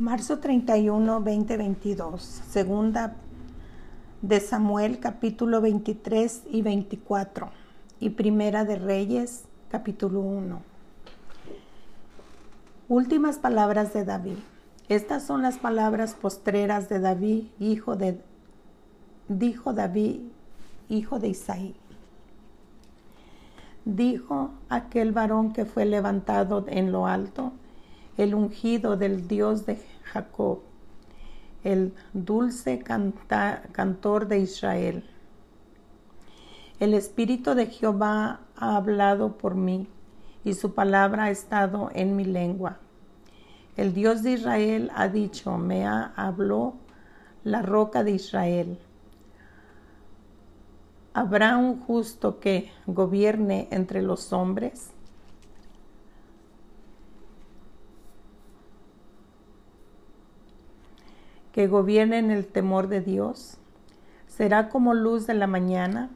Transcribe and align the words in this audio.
Marzo 0.00 0.38
31, 0.38 1.12
2022. 1.14 2.22
Segunda 2.22 3.16
de 4.22 4.38
Samuel 4.38 5.00
capítulo 5.00 5.60
23 5.60 6.44
y 6.52 6.62
24 6.62 7.50
y 7.98 8.10
Primera 8.10 8.64
de 8.64 8.76
Reyes 8.76 9.46
capítulo 9.68 10.20
1. 10.20 10.62
Últimas 12.88 13.38
palabras 13.38 13.92
de 13.92 14.04
David. 14.04 14.38
Estas 14.88 15.24
son 15.24 15.42
las 15.42 15.58
palabras 15.58 16.14
postreras 16.14 16.88
de 16.88 17.00
David, 17.00 17.46
hijo 17.58 17.96
de 17.96 18.20
dijo 19.26 19.72
David, 19.72 20.20
hijo 20.88 21.18
de 21.18 21.30
Isaí. 21.30 21.74
Dijo 23.84 24.52
aquel 24.68 25.10
varón 25.10 25.52
que 25.52 25.64
fue 25.64 25.86
levantado 25.86 26.64
en 26.68 26.92
lo 26.92 27.08
alto, 27.08 27.52
el 28.18 28.34
ungido 28.34 28.96
del 28.96 29.28
Dios 29.28 29.64
de 29.64 29.80
Jacob, 30.02 30.58
el 31.62 31.94
dulce 32.12 32.80
cantor 32.80 34.26
de 34.26 34.40
Israel. 34.40 35.08
El 36.80 36.94
Espíritu 36.94 37.54
de 37.54 37.66
Jehová 37.66 38.40
ha 38.56 38.76
hablado 38.76 39.38
por 39.38 39.54
mí 39.54 39.88
y 40.44 40.54
su 40.54 40.74
palabra 40.74 41.24
ha 41.24 41.30
estado 41.30 41.90
en 41.94 42.16
mi 42.16 42.24
lengua. 42.24 42.78
El 43.76 43.94
Dios 43.94 44.24
de 44.24 44.32
Israel 44.32 44.90
ha 44.96 45.08
dicho, 45.08 45.56
me 45.56 45.86
ha 45.86 46.12
habló 46.16 46.74
la 47.44 47.62
roca 47.62 48.02
de 48.02 48.10
Israel. 48.10 48.78
¿Habrá 51.14 51.56
un 51.56 51.80
justo 51.80 52.40
que 52.40 52.70
gobierne 52.86 53.68
entre 53.70 54.02
los 54.02 54.32
hombres? 54.32 54.92
Que 61.52 61.64
en 61.64 62.30
el 62.30 62.46
temor 62.46 62.88
de 62.88 63.00
Dios. 63.00 63.58
Será 64.26 64.68
como 64.68 64.94
luz 64.94 65.26
de 65.26 65.34
la 65.34 65.46
mañana, 65.46 66.10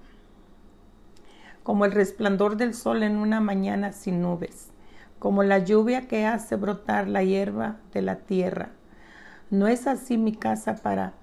como 1.63 1.85
el 1.85 1.93
resplandor 1.93 2.57
del 2.57 2.75
sol 2.75 3.03
en 3.03 3.17
una 3.17 3.41
mañana 3.41 3.93
sin 3.93 4.23
nubes, 4.23 4.71
como 5.19 5.43
la 5.43 5.59
lluvia 5.59 6.09
que 6.09 6.27
hace 6.27 6.57
brotar 6.57 7.09
la 7.09 7.23
hierba 7.23 7.77
de 7.93 8.03
la 8.03 8.17
tierra. 8.17 8.71
¿No 9.51 9.67
es 9.69 9.87
así 9.87 10.19
mi 10.19 10.35
casa 10.35 10.77
para 10.77 11.15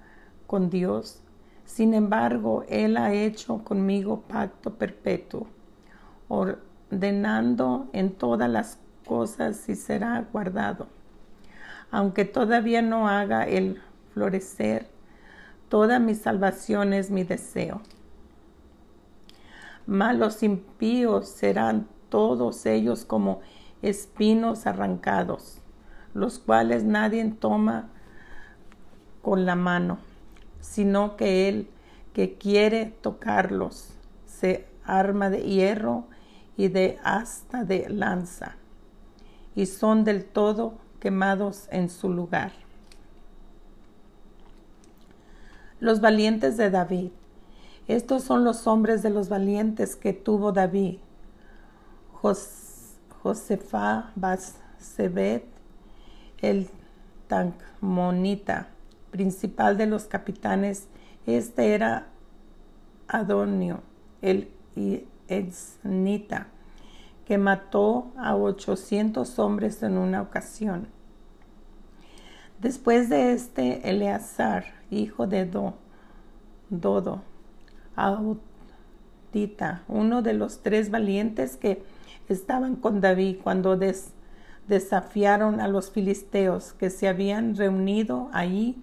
con 0.46 0.70
Dios? 0.70 1.22
Sin 1.64 1.94
embargo, 1.94 2.64
Él 2.68 2.96
ha 2.96 3.12
hecho 3.12 3.62
conmigo 3.64 4.22
pacto 4.22 4.74
perpetuo, 4.74 5.46
ordenando 6.28 7.88
en 7.92 8.12
todas 8.12 8.50
las 8.50 8.78
cosas 9.06 9.68
y 9.68 9.76
será 9.76 10.26
guardado. 10.32 10.88
Aunque 11.90 12.24
todavía 12.24 12.82
no 12.82 13.08
haga 13.08 13.44
el 13.44 13.80
florecer. 14.12 14.88
Toda 15.68 15.98
mi 15.98 16.14
salvación 16.14 16.92
es 16.92 17.10
mi 17.10 17.24
deseo. 17.24 17.80
Malos 19.86 20.42
impíos 20.42 21.28
serán 21.28 21.88
todos 22.08 22.66
ellos 22.66 23.04
como 23.04 23.40
espinos 23.82 24.66
arrancados, 24.66 25.60
los 26.12 26.38
cuales 26.38 26.84
nadie 26.84 27.24
toma 27.40 27.88
con 29.22 29.46
la 29.46 29.54
mano, 29.54 29.98
sino 30.60 31.16
que 31.16 31.48
el 31.48 31.68
que 32.12 32.34
quiere 32.34 32.86
tocarlos 32.86 33.94
se 34.26 34.66
arma 34.84 35.30
de 35.30 35.42
hierro 35.42 36.04
y 36.56 36.68
de 36.68 36.98
asta 37.04 37.64
de 37.64 37.88
lanza, 37.88 38.56
y 39.54 39.66
son 39.66 40.04
del 40.04 40.24
todo 40.24 40.74
quemados 40.98 41.68
en 41.70 41.88
su 41.88 42.10
lugar. 42.10 42.52
Los 45.80 46.00
valientes 46.02 46.56
de 46.58 46.70
David. 46.70 47.10
Estos 47.88 48.22
son 48.22 48.44
los 48.44 48.66
hombres 48.66 49.02
de 49.02 49.08
los 49.08 49.30
valientes 49.30 49.96
que 49.96 50.12
tuvo 50.12 50.52
David. 50.52 50.98
Josefa 53.22 54.12
Basebet, 54.14 55.46
el 56.42 56.68
Tancmonita, 57.28 58.68
principal 59.10 59.78
de 59.78 59.86
los 59.86 60.04
capitanes. 60.04 60.86
Este 61.26 61.74
era 61.74 62.08
Adonio, 63.08 63.80
el 64.20 64.50
Eznita, 65.28 66.48
que 67.24 67.38
mató 67.38 68.12
a 68.18 68.36
800 68.36 69.38
hombres 69.38 69.82
en 69.82 69.96
una 69.96 70.20
ocasión. 70.20 70.88
Después 72.60 73.08
de 73.08 73.32
este, 73.32 73.88
Eleazar, 73.88 74.79
hijo 74.90 75.26
de 75.26 75.46
Do, 75.46 75.74
Dodo, 76.68 77.22
Autita, 77.96 79.82
uno 79.88 80.22
de 80.22 80.34
los 80.34 80.62
tres 80.62 80.90
valientes 80.90 81.56
que 81.56 81.82
estaban 82.28 82.76
con 82.76 83.00
David 83.00 83.38
cuando 83.42 83.78
desafiaron 84.68 85.60
a 85.60 85.68
los 85.68 85.90
filisteos 85.90 86.72
que 86.74 86.90
se 86.90 87.08
habían 87.08 87.56
reunido 87.56 88.28
allí 88.32 88.82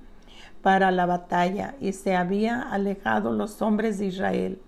para 0.61 0.91
la 0.91 1.05
batalla 1.05 1.75
y 1.79 1.93
se 1.93 2.15
había 2.15 2.61
alejado 2.61 3.31
los 3.31 3.61
hombres 3.61 3.99
de 3.99 4.07
Israel. 4.07 4.61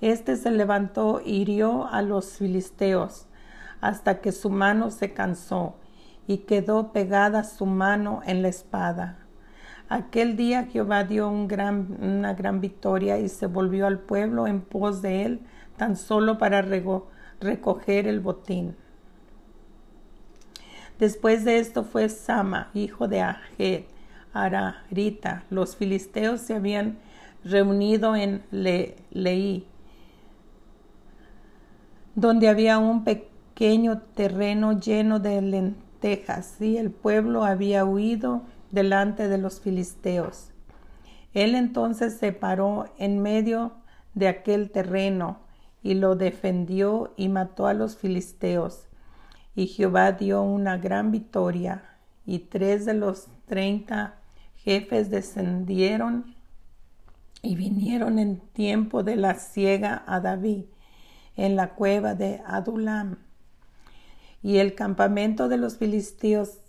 Este 0.00 0.36
se 0.36 0.50
levantó 0.50 1.22
y 1.24 1.36
hirió 1.36 1.86
a 1.86 2.02
los 2.02 2.36
filisteos 2.36 3.26
hasta 3.80 4.20
que 4.20 4.32
su 4.32 4.50
mano 4.50 4.90
se 4.90 5.12
cansó 5.14 5.76
y 6.26 6.38
quedó 6.38 6.92
pegada 6.92 7.44
su 7.44 7.66
mano 7.66 8.20
en 8.26 8.42
la 8.42 8.48
espada. 8.48 9.23
Aquel 9.88 10.36
día 10.36 10.64
Jehová 10.64 11.04
dio 11.04 11.28
una 11.28 12.34
gran 12.34 12.60
victoria 12.60 13.18
y 13.18 13.28
se 13.28 13.46
volvió 13.46 13.86
al 13.86 13.98
pueblo 13.98 14.46
en 14.46 14.60
pos 14.62 15.02
de 15.02 15.24
él, 15.24 15.40
tan 15.76 15.96
solo 15.96 16.38
para 16.38 16.62
recoger 17.40 18.06
el 18.06 18.20
botín. 18.20 18.76
Después 20.98 21.44
de 21.44 21.58
esto 21.58 21.84
fue 21.84 22.08
Sama, 22.08 22.70
hijo 22.72 23.08
de 23.08 23.20
Ajet, 23.20 23.86
Ararita. 24.32 25.44
Los 25.50 25.76
filisteos 25.76 26.40
se 26.40 26.54
habían 26.54 26.98
reunido 27.44 28.16
en 28.16 28.42
Leí, 28.50 29.66
donde 32.14 32.48
había 32.48 32.78
un 32.78 33.04
pequeño 33.04 33.98
terreno 34.14 34.80
lleno 34.80 35.18
de 35.18 35.74
Texas, 36.00 36.60
y 36.60 36.78
el 36.78 36.90
pueblo 36.90 37.44
había 37.44 37.84
huido 37.84 38.42
delante 38.74 39.28
de 39.28 39.38
los 39.38 39.60
filisteos. 39.60 40.50
Él 41.32 41.54
entonces 41.54 42.14
se 42.18 42.32
paró 42.32 42.92
en 42.98 43.22
medio 43.22 43.72
de 44.14 44.28
aquel 44.28 44.70
terreno 44.70 45.40
y 45.82 45.94
lo 45.94 46.16
defendió 46.16 47.12
y 47.16 47.28
mató 47.28 47.66
a 47.66 47.74
los 47.74 47.96
filisteos. 47.96 48.86
Y 49.54 49.68
Jehová 49.68 50.12
dio 50.12 50.42
una 50.42 50.78
gran 50.78 51.10
victoria, 51.12 51.84
y 52.26 52.40
tres 52.40 52.84
de 52.84 52.94
los 52.94 53.28
treinta 53.46 54.16
jefes 54.56 55.10
descendieron 55.10 56.34
y 57.42 57.54
vinieron 57.54 58.18
en 58.18 58.40
tiempo 58.40 59.02
de 59.02 59.16
la 59.16 59.34
siega 59.34 60.02
a 60.06 60.20
David 60.20 60.64
en 61.36 61.54
la 61.54 61.74
cueva 61.74 62.14
de 62.14 62.40
Adulam 62.46 63.18
y 64.42 64.58
el 64.58 64.74
campamento 64.74 65.48
de 65.48 65.58
los 65.58 65.76
filisteos, 65.76 66.60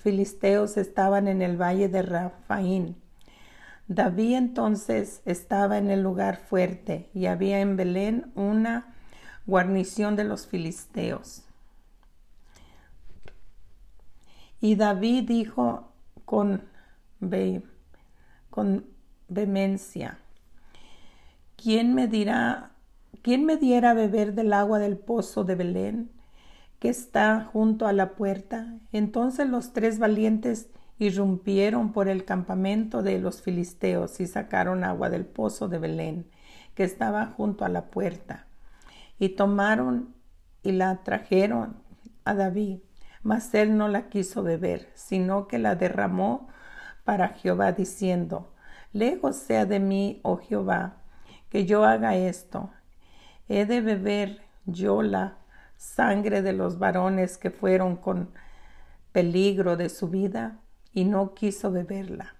filisteos 0.00 0.76
estaban 0.76 1.28
en 1.28 1.42
el 1.42 1.60
valle 1.60 1.88
de 1.88 2.02
Rafaín. 2.02 2.96
David 3.88 4.36
entonces 4.36 5.20
estaba 5.24 5.78
en 5.78 5.90
el 5.90 6.02
lugar 6.02 6.36
fuerte 6.36 7.10
y 7.12 7.26
había 7.26 7.60
en 7.60 7.76
Belén 7.76 8.30
una 8.34 8.94
guarnición 9.46 10.16
de 10.16 10.24
los 10.24 10.46
filisteos. 10.46 11.42
Y 14.60 14.76
David 14.76 15.26
dijo 15.26 15.92
con, 16.24 16.62
con 18.50 18.86
vehemencia, 19.28 20.18
¿quién 21.56 21.94
me 21.94 22.06
dirá, 22.06 22.72
quién 23.22 23.44
me 23.44 23.56
diera 23.56 23.94
beber 23.94 24.34
del 24.34 24.52
agua 24.52 24.78
del 24.78 24.98
pozo 24.98 25.44
de 25.44 25.54
Belén? 25.54 26.10
Que 26.80 26.88
está 26.88 27.44
junto 27.52 27.86
a 27.86 27.92
la 27.92 28.14
puerta. 28.16 28.74
Entonces 28.90 29.48
los 29.48 29.72
tres 29.72 30.00
valientes 30.00 30.70
irrumpieron 30.98 31.92
por 31.92 32.08
el 32.08 32.24
campamento 32.24 33.02
de 33.02 33.18
los 33.20 33.42
filisteos 33.42 34.18
y 34.18 34.26
sacaron 34.26 34.82
agua 34.82 35.10
del 35.10 35.24
pozo 35.24 35.68
de 35.68 35.78
Belén, 35.78 36.26
que 36.74 36.82
estaba 36.82 37.26
junto 37.26 37.64
a 37.64 37.68
la 37.68 37.90
puerta. 37.90 38.46
Y 39.18 39.30
tomaron 39.30 40.14
y 40.62 40.72
la 40.72 41.02
trajeron 41.04 41.76
a 42.24 42.34
David, 42.34 42.78
mas 43.22 43.54
él 43.54 43.76
no 43.76 43.88
la 43.88 44.08
quiso 44.08 44.42
beber, 44.42 44.88
sino 44.94 45.46
que 45.48 45.58
la 45.58 45.74
derramó 45.74 46.48
para 47.04 47.28
Jehová, 47.28 47.72
diciendo, 47.72 48.52
Lejos 48.92 49.36
sea 49.36 49.66
de 49.66 49.80
mí, 49.80 50.20
oh 50.22 50.38
Jehová, 50.38 50.96
que 51.50 51.66
yo 51.66 51.84
haga 51.84 52.16
esto. 52.16 52.70
He 53.48 53.66
de 53.66 53.80
beber 53.80 54.42
yo 54.64 55.02
la 55.02 55.39
sangre 55.80 56.42
de 56.42 56.52
los 56.52 56.78
varones 56.78 57.38
que 57.38 57.50
fueron 57.50 57.96
con 57.96 58.30
peligro 59.12 59.78
de 59.78 59.88
su 59.88 60.08
vida 60.08 60.60
y 60.92 61.04
no 61.06 61.32
quiso 61.32 61.72
beberla. 61.72 62.36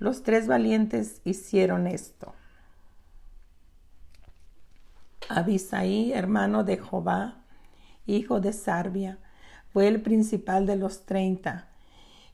Los 0.00 0.24
tres 0.24 0.48
valientes 0.48 1.20
hicieron 1.24 1.86
esto. 1.86 2.34
Abisaí, 5.28 6.12
hermano 6.12 6.64
de 6.64 6.78
Jobá, 6.78 7.44
hijo 8.06 8.40
de 8.40 8.52
Sarbia, 8.52 9.18
fue 9.72 9.86
el 9.86 10.02
principal 10.02 10.66
de 10.66 10.74
los 10.74 11.06
treinta, 11.06 11.68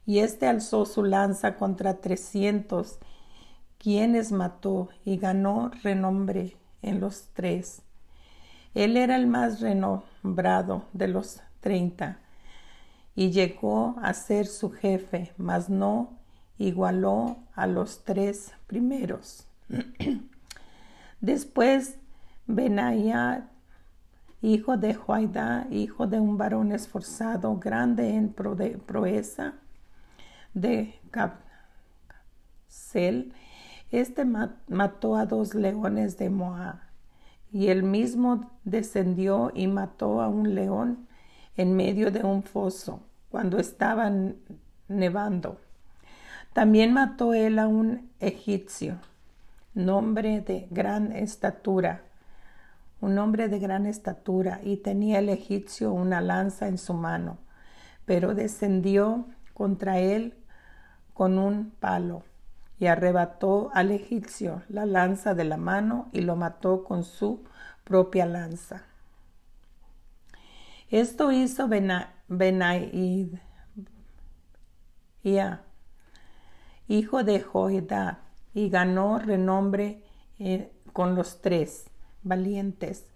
y 0.07 0.21
éste 0.21 0.47
alzó 0.47 0.87
su 0.87 1.05
lanza 1.05 1.57
contra 1.57 2.01
trescientos, 2.01 2.99
quienes 3.77 4.33
mató 4.33 4.89
y 5.05 5.19
ganó 5.19 5.71
renombre 5.83 6.57
en 6.81 7.01
los 7.01 7.29
tres. 7.35 7.83
Él 8.77 8.97
era 8.99 9.17
el 9.17 9.27
más 9.27 9.61
renombrado 9.61 10.85
de 10.93 11.09
los 11.09 11.41
treinta, 11.61 12.19
y 13.15 13.31
llegó 13.31 13.97
a 14.03 14.13
ser 14.13 14.45
su 14.45 14.71
jefe, 14.71 15.33
mas 15.39 15.71
no 15.71 16.19
igualó 16.59 17.39
a 17.55 17.67
los 17.67 18.05
tres 18.05 18.53
primeros. 18.67 19.47
Después 21.23 21.97
Benaía, 22.47 23.49
hijo 24.43 24.77
de 24.77 24.93
Joaidá, 24.93 25.67
hijo 25.71 26.07
de 26.07 26.21
un 26.21 26.37
varón 26.37 26.71
esforzado, 26.71 27.57
grande 27.57 28.15
en 28.15 28.35
proeza, 28.35 29.55
de 30.53 31.01
Capsel, 31.11 31.43
este 33.91 34.27
mató 34.27 35.17
a 35.17 35.25
dos 35.25 35.55
leones 35.55 36.19
de 36.19 36.29
Moab, 36.29 36.86
y 37.53 37.69
él 37.69 37.83
mismo 37.83 38.51
descendió 38.65 39.53
y 39.55 39.67
mató 39.67 40.21
a 40.21 40.29
un 40.29 40.55
león 40.55 41.07
en 41.57 41.75
medio 41.75 42.11
de 42.11 42.23
un 42.23 42.43
foso 42.43 43.01
cuando 43.31 43.59
estaba 43.59 44.13
nevando. 44.89 45.59
También 46.53 46.93
mató 46.93 47.35
él 47.35 47.59
a 47.59 47.69
un 47.69 48.11
egipcio, 48.21 48.97
nombre 49.75 50.41
de 50.41 50.69
gran 50.71 51.13
estatura, 51.13 52.03
un 53.01 53.19
hombre 53.19 53.49
de 53.49 53.59
gran 53.59 53.87
estatura, 53.87 54.61
y 54.65 54.79
tenía 54.79 55.19
el 55.19 55.29
egipcio 55.29 55.93
una 55.93 56.21
lanza 56.21 56.67
en 56.67 56.79
su 56.79 56.95
mano, 56.95 57.39
pero 58.07 58.35
descendió 58.35 59.27
contra 59.53 59.99
él 59.99 60.35
con 61.13 61.39
un 61.39 61.73
palo 61.79 62.23
y 62.79 62.87
arrebató 62.87 63.71
al 63.75 63.91
egipcio 63.91 64.63
la 64.69 64.87
lanza 64.87 65.35
de 65.35 65.45
la 65.45 65.57
mano 65.57 66.09
y 66.13 66.21
lo 66.21 66.37
mató 66.37 66.85
con 66.85 67.05
su 67.05 67.45
propia 67.85 68.27
lanza. 68.27 68.85
Esto 70.91 71.33
hizo 71.33 71.69
Benaid, 72.29 73.35
hijo 76.89 77.25
de 77.25 77.41
Joedad, 77.41 78.19
y 78.55 78.71
ganó 78.71 79.19
renombre 79.19 80.03
eh, 80.39 80.73
con 80.93 81.15
los 81.15 81.43
tres 81.43 81.91
valientes. 82.23 83.07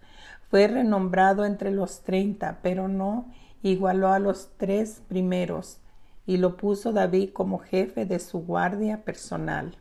Fue 0.50 0.66
renombrado 0.66 1.44
entre 1.44 1.70
los 1.70 2.02
treinta, 2.02 2.58
pero 2.62 2.88
no 2.88 3.32
igualó 3.62 4.08
a 4.08 4.18
los 4.18 4.50
tres 4.56 5.00
primeros, 5.08 5.80
y 6.26 6.36
lo 6.36 6.56
puso 6.56 6.92
David 6.92 7.32
como 7.32 7.58
jefe 7.58 8.06
de 8.06 8.18
su 8.18 8.40
guardia 8.40 9.04
personal. 9.04 9.76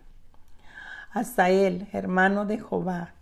Asael, 1.11 1.87
hermano 1.91 2.45
de 2.45 2.57
Jehová, 2.57 3.13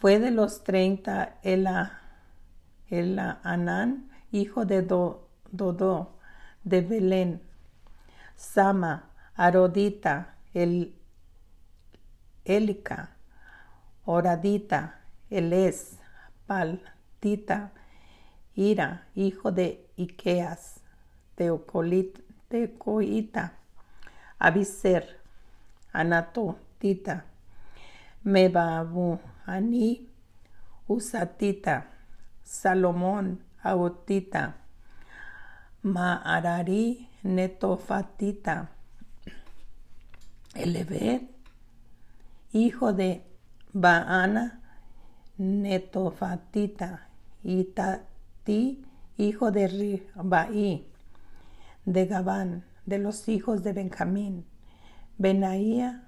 fue 0.00 0.18
de 0.18 0.30
los 0.30 0.64
treinta 0.64 1.38
el, 1.42 1.66
el 2.90 3.18
Anán, 3.18 4.10
hijo 4.32 4.64
de 4.64 4.82
Dodó, 4.82 6.18
de 6.64 6.80
Belén, 6.80 7.42
Sama, 8.36 9.10
Arodita, 9.34 10.36
el 10.52 10.94
Elica, 12.44 13.16
Oradita, 14.04 15.00
Elés, 15.30 15.98
Paltita, 16.46 17.72
Ira, 18.54 19.06
hijo 19.14 19.50
de 19.50 19.88
Iqueas, 19.96 20.80
Tecoita, 22.54 23.50
Abiser, 24.38 25.04
Anatotita, 25.92 27.24
Mebabu, 28.22 29.18
Ani, 29.44 30.08
Usatita, 30.86 31.86
Salomón, 32.44 33.40
Aotita, 33.60 34.54
Maarari, 35.82 37.08
Netofatita, 37.24 38.68
Elebet, 40.54 41.22
hijo 42.52 42.92
de 42.92 43.24
Baana, 43.72 44.60
Netofatita, 45.38 47.08
y 47.42 47.64
Tati, 47.64 48.84
hijo 49.18 49.50
de 49.50 49.66
Ribaí, 49.66 50.93
de 51.84 52.06
Gabán, 52.06 52.64
de 52.86 52.98
los 52.98 53.28
hijos 53.28 53.62
de 53.62 53.72
Benjamín, 53.72 54.46
Benaía, 55.18 56.04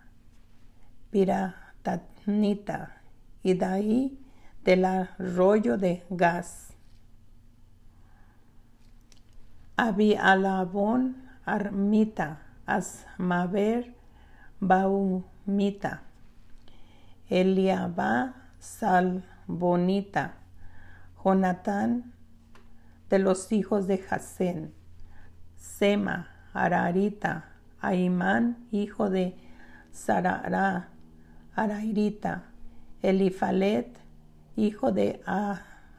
Piratanita, 1.10 3.02
y 3.42 3.54
Daí, 3.54 4.18
del 4.64 4.84
arroyo 4.84 5.78
de 5.78 6.04
Gas. 6.10 6.74
Abialabón, 9.76 11.28
Armita, 11.44 12.42
Asmaver, 12.66 13.94
Baumita, 14.58 16.02
Eliabá, 17.28 18.34
Salbonita, 18.58 20.34
Jonatán, 21.22 22.12
de 23.08 23.18
los 23.20 23.52
hijos 23.52 23.86
de 23.86 23.98
Jasén, 23.98 24.74
Sema, 25.66 26.28
Ararita, 26.54 27.44
Aimán, 27.80 28.66
hijo 28.70 29.10
de 29.10 29.36
Sarara, 29.90 30.88
Arairita, 31.54 32.44
Elifalet, 33.02 33.98
hijo 34.56 34.92
de 34.92 35.20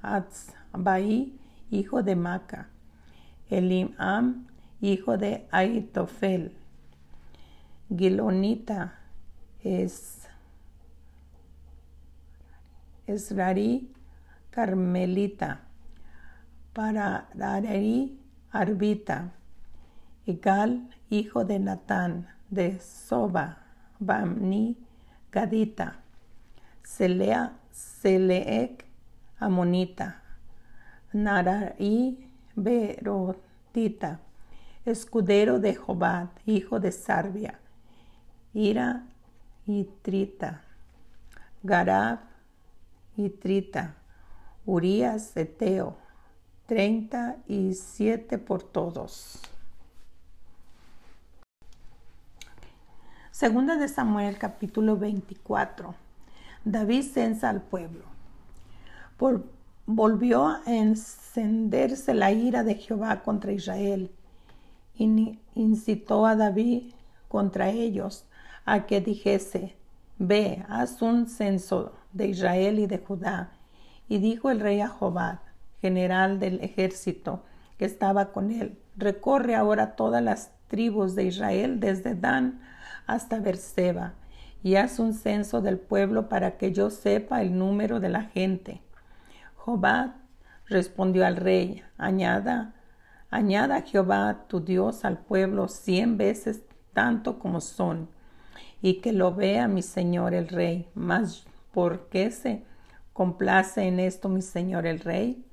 Atzbai, 0.01 1.33
hijo 1.69 2.01
de 2.01 2.15
Maca, 2.15 2.69
Elimam, 3.49 4.47
hijo 4.81 5.17
de 5.17 5.47
Aitofel, 5.51 6.57
Gilonita, 7.95 8.95
es 9.63 10.27
Esrari, 13.05 13.93
Carmelita, 14.49 15.61
Pararari, 16.73 18.19
Arbita, 18.51 19.33
Igal, 20.27 20.89
hijo 21.09 21.45
de 21.45 21.57
Natán, 21.57 22.27
de 22.49 22.81
Soba, 22.81 23.59
Bamni, 23.97 24.75
Gadita, 25.31 26.01
Selea, 26.83 27.57
Seleek, 27.71 28.83
Amonita, 29.39 30.21
Narai, 31.13 32.29
Berotita, 32.55 34.19
escudero 34.85 35.61
de 35.61 35.75
Jobad, 35.75 36.27
hijo 36.45 36.81
de 36.81 36.91
Sarbia, 36.91 37.61
Ira 38.53 39.07
y 39.65 39.85
Trita, 40.01 40.61
Garab 41.63 42.19
y 43.15 43.29
Trita, 43.29 43.95
Urias 44.65 45.37
Eteo, 45.37 45.95
treinta 46.65 47.37
y 47.47 47.75
siete 47.75 48.37
por 48.37 48.61
todos. 48.61 49.39
Segunda 53.37 53.77
de 53.77 53.87
Samuel 53.87 54.39
capítulo 54.39 54.97
24. 54.97 55.93
David 56.65 57.03
censa 57.03 57.51
al 57.51 57.61
pueblo. 57.61 58.05
volvió 59.85 60.47
a 60.47 60.63
encenderse 60.65 62.15
la 62.15 62.31
ira 62.31 62.63
de 62.63 62.73
Jehová 62.73 63.21
contra 63.21 63.51
Israel 63.51 64.09
y 64.95 65.37
incitó 65.53 66.25
a 66.25 66.35
David 66.35 66.95
contra 67.27 67.69
ellos 67.69 68.25
a 68.65 68.87
que 68.87 69.01
dijese, 69.01 69.75
Ve, 70.17 70.65
haz 70.67 71.03
un 71.03 71.27
censo 71.27 71.93
de 72.13 72.29
Israel 72.29 72.79
y 72.79 72.87
de 72.87 72.97
Judá. 72.97 73.51
Y 74.09 74.17
dijo 74.17 74.49
el 74.49 74.61
rey 74.61 74.81
a 74.81 74.89
Jehová, 74.89 75.43
general 75.79 76.39
del 76.39 76.59
ejército 76.61 77.43
que 77.77 77.85
estaba 77.85 78.31
con 78.31 78.49
él, 78.49 78.79
recorre 78.95 79.53
ahora 79.53 79.95
todas 79.95 80.23
las 80.23 80.49
tribus 80.69 81.13
de 81.13 81.25
Israel 81.25 81.79
desde 81.79 82.15
Dan 82.15 82.61
hasta 83.07 83.39
Berseba 83.39 84.13
y 84.61 84.75
haz 84.75 84.99
un 84.99 85.13
censo 85.13 85.61
del 85.61 85.79
pueblo 85.79 86.29
para 86.29 86.57
que 86.57 86.71
yo 86.71 86.89
sepa 86.89 87.41
el 87.41 87.57
número 87.57 87.99
de 87.99 88.09
la 88.09 88.23
gente. 88.23 88.81
Jehová 89.63 90.17
respondió 90.67 91.25
al 91.25 91.37
rey, 91.37 91.83
añada 91.97 92.73
Añada 93.29 93.81
Jehová 93.81 94.45
tu 94.47 94.61
Dios 94.61 95.03
al 95.03 95.17
pueblo 95.17 95.67
cien 95.67 96.17
veces 96.17 96.61
tanto 96.93 97.39
como 97.39 97.59
son, 97.59 98.09
y 98.81 99.01
que 99.01 99.11
lo 99.11 99.35
vea 99.35 99.67
mi 99.67 99.81
señor 99.81 100.33
el 100.33 100.47
rey. 100.47 100.87
Mas, 100.95 101.45
¿por 101.73 102.07
qué 102.07 102.31
se 102.31 102.63
complace 103.11 103.83
en 103.83 103.99
esto 103.99 104.29
mi 104.29 104.41
señor 104.41 104.85
el 104.85 105.01
rey? 105.01 105.43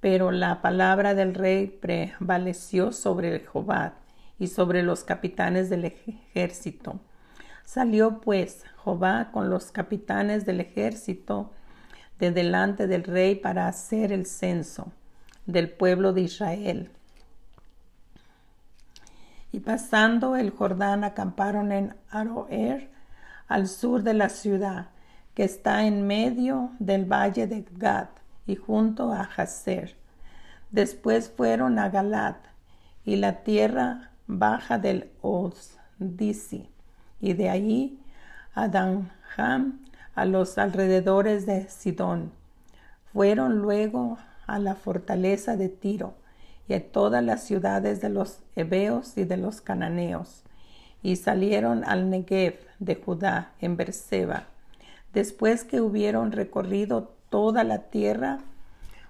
Pero 0.00 0.30
la 0.30 0.62
palabra 0.62 1.14
del 1.14 1.34
rey 1.34 1.66
prevaleció 1.66 2.92
sobre 2.92 3.40
Jehová 3.40 3.94
y 4.40 4.48
sobre 4.48 4.82
los 4.82 5.04
capitanes 5.04 5.70
del 5.70 5.84
ejército. 5.84 6.98
Salió 7.64 8.20
pues 8.20 8.64
Jehová 8.82 9.30
con 9.32 9.50
los 9.50 9.70
capitanes 9.70 10.44
del 10.46 10.60
ejército 10.60 11.52
de 12.18 12.32
delante 12.32 12.88
del 12.88 13.04
rey 13.04 13.36
para 13.36 13.68
hacer 13.68 14.12
el 14.12 14.26
censo 14.26 14.92
del 15.46 15.70
pueblo 15.70 16.12
de 16.12 16.22
Israel. 16.22 16.90
Y 19.52 19.60
pasando 19.60 20.36
el 20.36 20.50
Jordán 20.50 21.04
acamparon 21.04 21.70
en 21.70 21.94
Aroer, 22.10 22.90
al 23.46 23.68
sur 23.68 24.02
de 24.04 24.14
la 24.14 24.28
ciudad, 24.28 24.90
que 25.34 25.44
está 25.44 25.84
en 25.84 26.06
medio 26.06 26.70
del 26.78 27.04
valle 27.04 27.46
de 27.46 27.66
Gad 27.72 28.08
y 28.46 28.56
junto 28.56 29.12
a 29.12 29.22
Hazer. 29.22 29.96
Después 30.70 31.30
fueron 31.36 31.78
a 31.78 31.90
Galat 31.90 32.36
y 33.04 33.16
la 33.16 33.42
tierra 33.42 34.09
baja 34.38 34.78
del 34.78 35.10
Ozdisi, 35.22 36.68
y 37.20 37.34
de 37.34 37.50
allí 37.50 37.98
a 38.54 38.68
Danjam, 38.68 39.80
a 40.14 40.24
los 40.24 40.58
alrededores 40.58 41.46
de 41.46 41.68
Sidón. 41.68 42.32
Fueron 43.12 43.58
luego 43.58 44.18
a 44.46 44.58
la 44.58 44.74
fortaleza 44.74 45.56
de 45.56 45.68
Tiro 45.68 46.14
y 46.68 46.74
a 46.74 46.92
todas 46.92 47.24
las 47.24 47.42
ciudades 47.42 48.00
de 48.00 48.10
los 48.10 48.40
hebeos 48.54 49.16
y 49.16 49.24
de 49.24 49.36
los 49.36 49.60
cananeos, 49.60 50.44
y 51.02 51.16
salieron 51.16 51.84
al 51.84 52.10
Negev 52.10 52.60
de 52.78 52.94
Judá 52.96 53.52
en 53.60 53.76
Berseba. 53.76 54.44
Después 55.12 55.64
que 55.64 55.80
hubieron 55.80 56.30
recorrido 56.30 57.12
toda 57.30 57.64
la 57.64 57.90
tierra, 57.90 58.38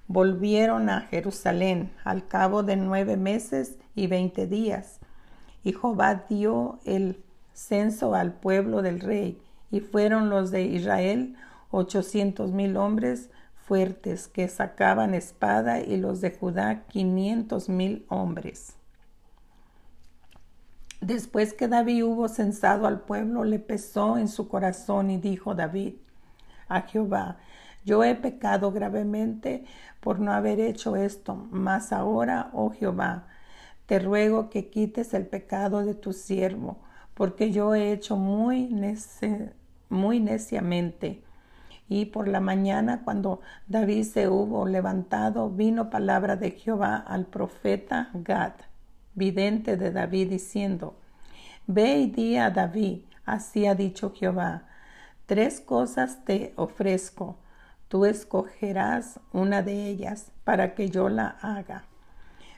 volvieron 0.07 0.89
a 0.89 1.03
Jerusalén 1.03 1.93
al 2.05 2.27
cabo 2.27 2.62
de 2.62 2.77
nueve 2.77 3.17
meses 3.17 3.77
y 3.95 4.07
veinte 4.07 4.47
días. 4.47 5.00
Y 5.62 5.73
Jehová 5.73 6.25
dio 6.29 6.79
el 6.85 7.23
censo 7.52 8.14
al 8.14 8.33
pueblo 8.33 8.83
del 8.83 9.00
rey, 9.00 9.40
y 9.71 9.81
fueron 9.81 10.31
los 10.31 10.50
de 10.50 10.62
Israel 10.62 11.37
ochocientos 11.71 12.50
mil 12.50 12.76
hombres 12.76 13.31
fuertes 13.55 14.26
que 14.26 14.49
sacaban 14.49 15.14
espada, 15.14 15.81
y 15.81 15.97
los 15.97 16.21
de 16.21 16.31
Judá 16.31 16.85
quinientos 16.88 17.69
mil 17.69 18.05
hombres. 18.09 18.76
Después 21.00 21.55
que 21.55 21.69
David 21.69 22.05
hubo 22.05 22.29
censado 22.29 22.87
al 22.87 23.00
pueblo, 23.00 23.45
le 23.45 23.59
pesó 23.59 24.19
en 24.19 24.29
su 24.29 24.49
corazón 24.49 25.11
y 25.11 25.19
dijo 25.19 25.55
David 25.55 25.95
a 26.69 26.83
Jehová, 26.83 27.38
yo 27.85 28.05
he 28.05 28.14
pecado 28.14 28.71
gravemente 28.73 29.64
por 30.00 30.21
no 30.21 30.33
haber 30.33 30.61
hecho 30.61 30.97
esto, 30.97 31.49
mas 31.50 31.93
ahora, 31.93 32.50
oh 32.52 32.71
Jehová, 32.71 33.29
te 33.90 33.99
ruego 33.99 34.50
que 34.50 34.70
quites 34.70 35.14
el 35.14 35.26
pecado 35.26 35.85
de 35.85 35.97
tu 35.97 36.12
siervo, 36.12 36.78
porque 37.12 37.50
yo 37.50 37.75
he 37.75 37.90
hecho 37.90 38.16
muy, 38.16 38.68
neciamente. 39.88 41.25
Y 41.88 42.04
por 42.04 42.28
la 42.28 42.38
mañana, 42.38 43.02
cuando 43.02 43.40
David 43.66 44.04
se 44.04 44.28
hubo 44.28 44.68
levantado, 44.68 45.50
vino 45.50 45.90
palabra 45.90 46.37
de 46.37 46.52
Jehová 46.52 46.99
al 46.99 47.26
profeta 47.26 48.11
Gad, 48.14 48.52
vidente 49.16 49.76
de 49.76 49.90
David, 49.90 50.30
diciendo, 50.30 50.94
Ve 51.66 51.99
y 51.99 52.06
di 52.12 52.37
a 52.37 52.50
David, 52.50 53.00
así 53.25 53.66
ha 53.66 53.75
dicho 53.75 54.12
Jehová, 54.14 54.68
tres 55.26 55.61
cosas 55.61 56.25
te 56.25 56.52
ofrezco, 56.54 57.38
tú 57.88 58.04
escogerás 58.04 59.18
una 59.32 59.62
de 59.64 59.88
ellas 59.88 60.30
para 60.44 60.76
que 60.76 60.90
yo 60.90 61.09
la 61.09 61.38
haga. 61.42 61.87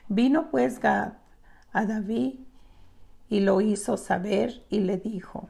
Vino 0.07 0.51
pues 0.51 0.79
Gad 0.79 1.22
a 1.73 1.85
David 1.85 2.35
y 3.29 3.39
lo 3.39 3.61
hizo 3.61 3.97
saber 3.97 4.63
y 4.69 4.79
le 4.79 4.97
dijo, 4.97 5.49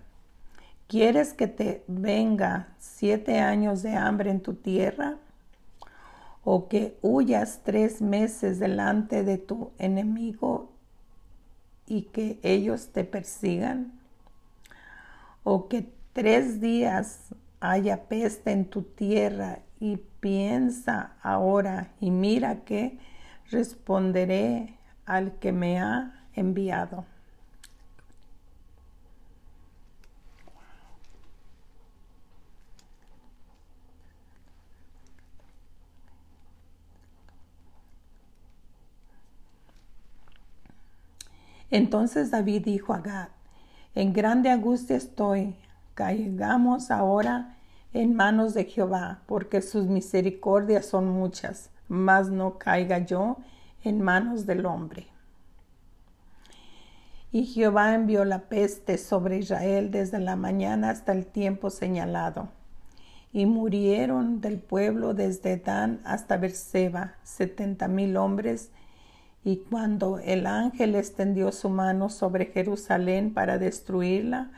¿quieres 0.87 1.33
que 1.33 1.47
te 1.47 1.83
venga 1.87 2.69
siete 2.79 3.39
años 3.39 3.83
de 3.83 3.95
hambre 3.95 4.31
en 4.31 4.41
tu 4.41 4.53
tierra? 4.53 5.17
¿O 6.45 6.67
que 6.67 6.97
huyas 7.01 7.61
tres 7.63 8.01
meses 8.01 8.59
delante 8.59 9.23
de 9.23 9.37
tu 9.37 9.71
enemigo 9.77 10.71
y 11.87 12.03
que 12.03 12.39
ellos 12.41 12.89
te 12.93 13.03
persigan? 13.03 13.93
¿O 15.43 15.67
que 15.67 15.91
tres 16.13 16.61
días 16.61 17.33
haya 17.59 18.03
peste 18.05 18.51
en 18.51 18.65
tu 18.65 18.81
tierra 18.81 19.59
y 19.79 19.97
piensa 20.19 21.13
ahora 21.21 21.91
y 21.99 22.11
mira 22.11 22.61
que 22.63 22.97
responderé 23.51 24.77
al 25.05 25.33
que 25.39 25.51
me 25.51 25.79
ha 25.79 26.25
enviado. 26.33 27.05
Entonces 41.73 42.29
David 42.29 42.65
dijo 42.65 42.93
a 42.93 42.99
Gad, 42.99 43.29
en 43.95 44.13
grande 44.13 44.51
angustia 44.51 44.95
estoy, 44.95 45.55
caigamos 45.95 46.91
ahora 46.91 47.57
en 47.93 48.15
manos 48.15 48.53
de 48.53 48.65
Jehová, 48.65 49.21
porque 49.25 49.59
sus 49.63 49.87
misericordias 49.87 50.85
son 50.85 51.09
muchas, 51.09 51.71
mas 51.87 52.29
no 52.29 52.59
caiga 52.59 52.99
yo 52.99 53.37
en 53.83 54.01
manos 54.01 54.45
del 54.45 54.65
hombre. 54.65 55.07
Y 57.31 57.45
Jehová 57.45 57.95
envió 57.95 58.25
la 58.25 58.41
peste 58.41 58.97
sobre 58.97 59.37
Israel 59.37 59.89
desde 59.91 60.19
la 60.19 60.35
mañana 60.35 60.91
hasta 60.91 61.11
el 61.11 61.25
tiempo 61.25 61.69
señalado. 61.69 62.49
Y 63.31 63.47
murieron 63.47 64.39
del 64.41 64.59
pueblo 64.59 65.15
desde 65.15 65.57
Dan 65.57 65.99
hasta 66.05 66.37
Berseba 66.37 67.15
setenta 67.23 67.87
mil 67.87 68.17
hombres. 68.17 68.69
Y 69.43 69.57
cuando 69.57 70.19
el 70.19 70.45
ángel 70.45 70.93
extendió 70.93 71.51
su 71.51 71.69
mano 71.69 72.09
sobre 72.09 72.45
Jerusalén 72.45 73.33
para 73.33 73.57
destruirla, 73.57 74.51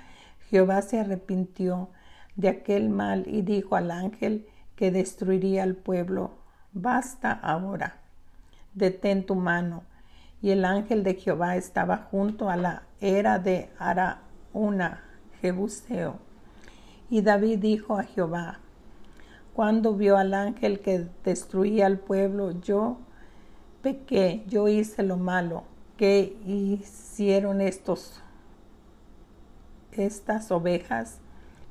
Jehová 0.50 0.82
se 0.82 1.00
arrepintió 1.00 1.90
de 2.36 2.50
aquel 2.50 2.90
mal 2.90 3.24
y 3.28 3.42
dijo 3.42 3.78
al 3.78 3.90
ángel 3.90 4.46
que 4.76 4.92
destruiría 4.92 5.64
al 5.64 5.76
pueblo, 5.76 6.32
basta 6.74 7.32
ahora, 7.32 8.02
detén 8.76 9.26
tu 9.26 9.36
mano. 9.36 9.84
Y 10.42 10.52
el 10.52 10.64
ángel 10.64 11.04
de 11.04 11.16
Jehová 11.16 11.56
estaba 11.56 12.08
junto 12.12 12.50
a 12.50 12.56
la 12.56 12.84
era 13.00 13.40
de 13.40 13.72
Araúna, 13.80 15.04
Jebuseo. 15.42 16.20
Y 17.10 17.22
David 17.22 17.60
dijo 17.60 17.98
a 17.98 18.04
Jehová, 18.04 18.60
cuando 19.54 19.96
vio 19.96 20.18
al 20.18 20.34
ángel 20.34 20.82
que 20.82 21.08
destruía 21.24 21.88
al 21.88 21.98
pueblo, 21.98 22.60
yo 22.62 23.00
pequé, 23.82 24.44
yo 24.48 24.68
hice 24.68 25.02
lo 25.02 25.18
malo. 25.18 25.64
que 25.98 26.36
hicieron 26.46 27.62
estos 27.62 28.22
estas 29.94 30.52
ovejas? 30.52 31.20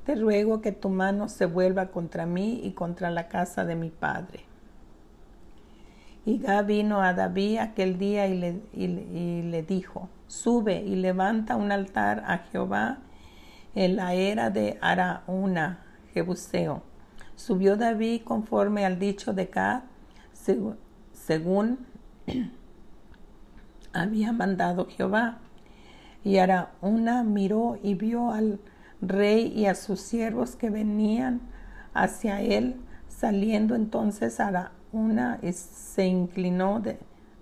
te 0.04 0.14
ruego 0.14 0.60
que 0.60 0.72
tu 0.72 0.90
mano 0.90 1.28
se 1.28 1.46
vuelva 1.46 1.86
contra 1.86 2.26
mí 2.26 2.60
y 2.62 2.72
contra 2.72 3.10
la 3.10 3.28
casa 3.28 3.64
de 3.64 3.74
mi 3.74 3.90
padre. 3.90 4.40
Y 6.26 6.38
Gad 6.38 6.66
vino 6.66 7.02
a 7.02 7.12
David 7.12 7.58
aquel 7.58 7.98
día 7.98 8.26
y 8.26 8.38
le, 8.38 8.62
y 8.72 9.42
le, 9.42 9.62
dijo, 9.62 10.08
sube 10.26 10.82
y 10.82 10.96
levanta 10.96 11.56
un 11.56 11.70
altar 11.70 12.24
a 12.26 12.38
Jehová 12.38 12.98
en 13.74 13.96
la 13.96 14.14
era 14.14 14.48
de 14.50 14.78
Araúna, 14.80 15.80
Jebuseo. 16.14 16.82
Subió 17.36 17.76
David 17.76 18.22
conforme 18.22 18.86
al 18.86 18.98
dicho 18.98 19.34
de 19.34 19.46
Gad, 19.46 19.82
según 21.12 21.78
había 23.92 24.32
mandado 24.32 24.86
Jehová. 24.86 25.38
Y 26.22 26.38
Araúna 26.38 27.22
miró 27.22 27.78
y 27.82 27.94
vio 27.94 28.30
al 28.32 28.60
rey 29.02 29.52
y 29.54 29.66
a 29.66 29.74
sus 29.74 30.00
siervos 30.00 30.56
que 30.56 30.70
venían 30.70 31.42
hacia 31.92 32.40
él, 32.40 32.76
saliendo 33.08 33.74
entonces 33.74 34.40
a 34.40 34.72
una 34.94 35.40
se 35.52 36.06
inclinó 36.06 36.80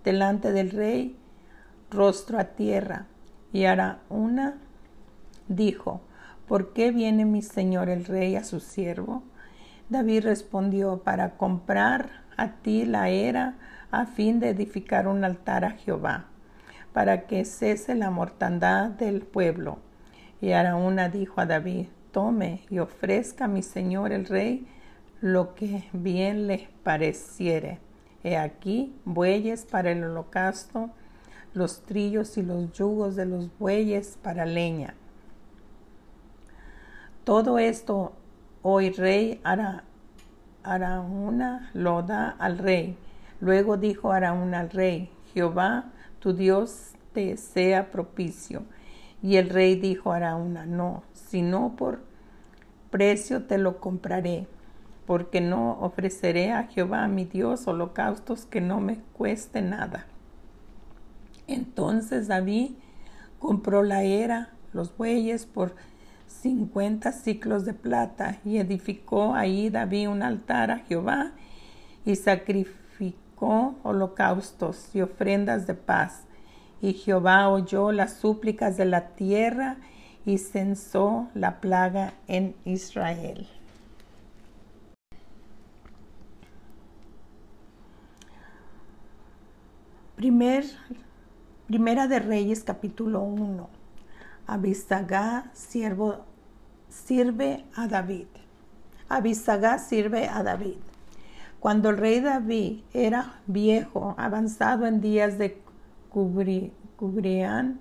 delante 0.05 0.53
del 0.53 0.71
rey, 0.71 1.17
rostro 1.91 2.39
a 2.39 2.45
tierra. 2.45 3.07
Y 3.53 3.65
una 4.09 4.55
dijo, 5.49 6.01
¿por 6.49 6.73
qué 6.73 6.91
viene 6.91 7.27
mi 7.27 7.43
señor 7.43 7.91
el 7.91 8.07
rey 8.07 8.37
a 8.37 8.45
su 8.45 8.59
siervo? 8.59 9.23
David 9.91 10.25
respondió, 10.25 11.03
para 11.03 11.37
comprar 11.37 12.23
a 12.39 12.53
ti 12.53 12.87
la 12.87 13.11
era 13.11 13.59
a 13.91 14.07
fin 14.07 14.41
de 14.41 14.49
edificar 14.49 15.07
un 15.07 15.23
altar 15.23 15.67
a 15.67 15.73
Jehová, 15.73 16.25
para 16.95 17.27
que 17.27 17.45
cese 17.45 17.95
la 17.95 18.11
mortandad 18.11 18.89
del 18.89 19.21
pueblo. 19.21 19.79
Y 20.41 20.53
Araúna 20.53 21.11
dijo 21.11 21.43
a 21.43 21.47
David, 21.47 21.89
tome 22.13 22.63
y 22.71 22.79
ofrezca 22.79 23.45
a 23.45 23.49
mi 23.49 23.63
señor 23.63 24.13
el 24.13 24.25
rey 24.25 24.67
lo 25.23 25.55
que 25.55 25.89
bien 25.93 26.47
le 26.47 26.69
pareciere. 26.83 27.79
He 28.25 28.37
aquí 28.37 28.95
bueyes 29.05 29.65
para 29.65 29.93
el 29.93 30.05
holocausto, 30.05 30.91
los 31.55 31.83
trillos 31.83 32.37
y 32.37 32.43
los 32.43 32.73
yugos 32.73 33.17
de 33.17 33.25
los 33.25 33.49
bueyes 33.59 34.19
para 34.21 34.45
leña. 34.45 34.95
Todo 37.25 37.59
esto 37.59 38.13
hoy 38.63 38.91
rey 38.91 39.41
hará 39.45 39.85
Araúna 40.65 41.71
lo 41.73 42.03
da 42.03 42.31
al 42.31 42.59
rey. 42.59 42.97
Luego 43.41 43.77
dijo 43.77 44.13
Araúna 44.13 44.61
al 44.61 44.71
rey, 44.71 45.11
Jehová, 45.35 45.93
tu 46.19 46.33
Dios 46.33 46.93
te 47.13 47.37
sea 47.37 47.91
propicio. 47.91 48.63
Y 49.23 49.37
el 49.37 49.51
rey 49.51 49.77
dijo 49.77 50.13
a 50.13 50.17
Araúna, 50.17 50.67
no, 50.67 51.05
sino 51.15 51.77
por 51.77 52.01
precio 52.91 53.45
te 53.45 53.59
lo 53.59 53.79
compraré, 53.79 54.47
porque 55.13 55.43
no 55.43 55.73
ofreceré 55.83 56.53
a 56.53 56.63
Jehová 56.69 57.07
mi 57.07 57.27
Dios 57.27 57.69
holocaustos 57.69 58.47
que 58.47 58.63
no 58.63 58.81
me 58.81 58.97
cueste 59.13 59.61
nada. 59.61 60.07
Entonces 61.47 62.29
David 62.29 62.71
compró 63.39 63.83
la 63.83 64.05
era, 64.05 64.55
los 64.73 64.97
bueyes 64.97 65.45
por 65.45 65.77
cincuenta 66.27 67.13
ciclos 67.13 67.67
de 67.67 67.75
plata 67.75 68.39
y 68.43 68.57
edificó 68.57 69.35
ahí 69.35 69.69
David 69.69 70.09
un 70.09 70.23
altar 70.23 70.71
a 70.71 70.79
Jehová 70.79 71.33
y 72.07 72.17
sacrificó 72.17 73.75
holocaustos 73.83 74.95
y 74.95 75.03
ofrendas 75.03 75.67
de 75.67 75.75
paz. 75.75 76.23
Y 76.81 76.95
Jehová 76.95 77.51
oyó 77.51 77.93
las 77.93 78.15
súplicas 78.15 78.79
de 78.79 78.87
la 78.87 79.09
tierra 79.09 79.77
y 80.25 80.39
censó 80.39 81.29
la 81.35 81.61
plaga 81.61 82.15
en 82.29 82.57
Israel. 82.65 83.47
Primer, 90.23 90.65
primera 91.67 92.07
de 92.07 92.21
Reyes 92.21 92.63
capítulo 92.63 93.23
1. 93.23 93.69
Abisagá, 94.47 95.51
siervo, 95.53 96.19
sirve 96.89 97.65
a 97.75 97.89
David. 97.89 98.29
Abisagá 99.09 99.79
sirve 99.81 100.29
a 100.29 100.45
David. 100.45 100.77
Cuando 101.59 101.91
el 101.91 101.97
rey 101.97 102.21
David 102.21 102.83
era 102.95 103.41
viejo, 103.49 104.15
avanzado 104.17 104.87
en 104.87 105.01
días 105.01 105.39
de 105.39 105.61
cubrían, 106.09 107.81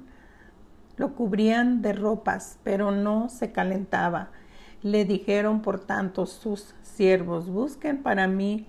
lo 0.98 1.14
cubrían 1.14 1.84
de 1.84 1.94
ropas, 1.94 2.58
pero 2.64 2.90
no 2.90 3.30
se 3.30 3.52
calentaba. 3.52 4.32
Le 4.82 5.06
dijeron, 5.06 5.62
por 5.62 5.80
tanto, 5.80 6.26
sus 6.26 6.74
siervos, 6.82 7.52
busquen 7.52 8.02
para 8.02 8.26
mí, 8.26 8.66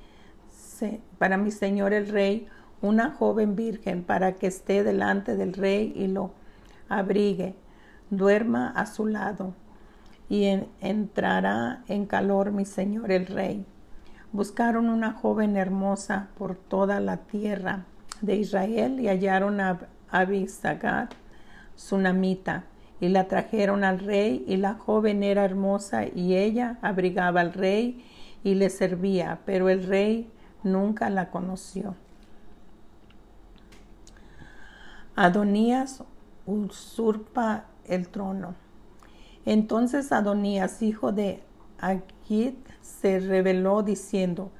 para 1.16 1.38
mi 1.38 1.50
señor 1.50 1.94
el 1.94 2.08
rey, 2.08 2.48
una 2.82 3.12
joven 3.12 3.56
virgen 3.56 4.02
para 4.02 4.32
que 4.32 4.48
esté 4.48 4.84
delante 4.84 5.36
del 5.36 5.54
rey 5.54 5.92
y 5.96 6.08
lo 6.08 6.32
abrigue 6.88 7.54
duerma 8.12 8.68
a 8.68 8.84
su 8.84 9.06
lado, 9.06 9.54
y 10.28 10.44
entrará 10.80 11.82
en 11.88 12.04
calor 12.04 12.52
mi 12.52 12.66
señor 12.66 13.10
el 13.10 13.26
rey. 13.26 13.64
Buscaron 14.32 14.90
una 14.90 15.12
joven 15.12 15.56
hermosa 15.56 16.28
por 16.36 16.54
toda 16.54 17.00
la 17.00 17.18
tierra 17.18 17.86
de 18.20 18.36
Israel 18.36 19.00
y 19.00 19.08
hallaron 19.08 19.60
a 19.60 19.88
Abisagar, 20.10 21.08
namita 21.90 22.64
y 23.00 23.08
la 23.08 23.28
trajeron 23.28 23.82
al 23.82 23.98
rey, 23.98 24.44
y 24.46 24.58
la 24.58 24.74
joven 24.74 25.22
era 25.22 25.44
hermosa, 25.44 26.06
y 26.06 26.36
ella 26.36 26.78
abrigaba 26.82 27.40
al 27.40 27.52
rey 27.52 28.04
y 28.44 28.54
le 28.54 28.70
servía, 28.70 29.40
pero 29.44 29.70
el 29.70 29.84
rey 29.84 30.30
nunca 30.62 31.10
la 31.10 31.30
conoció. 31.30 31.96
Adonías 35.14 36.02
usurpa 36.46 37.66
el 37.86 38.08
trono. 38.08 38.54
Entonces 39.44 40.12
Adonías, 40.12 40.82
hijo 40.82 41.12
de 41.12 41.42
Agit, 41.78 42.56
se 42.80 43.20
rebeló 43.20 43.82
diciendo, 43.82 44.50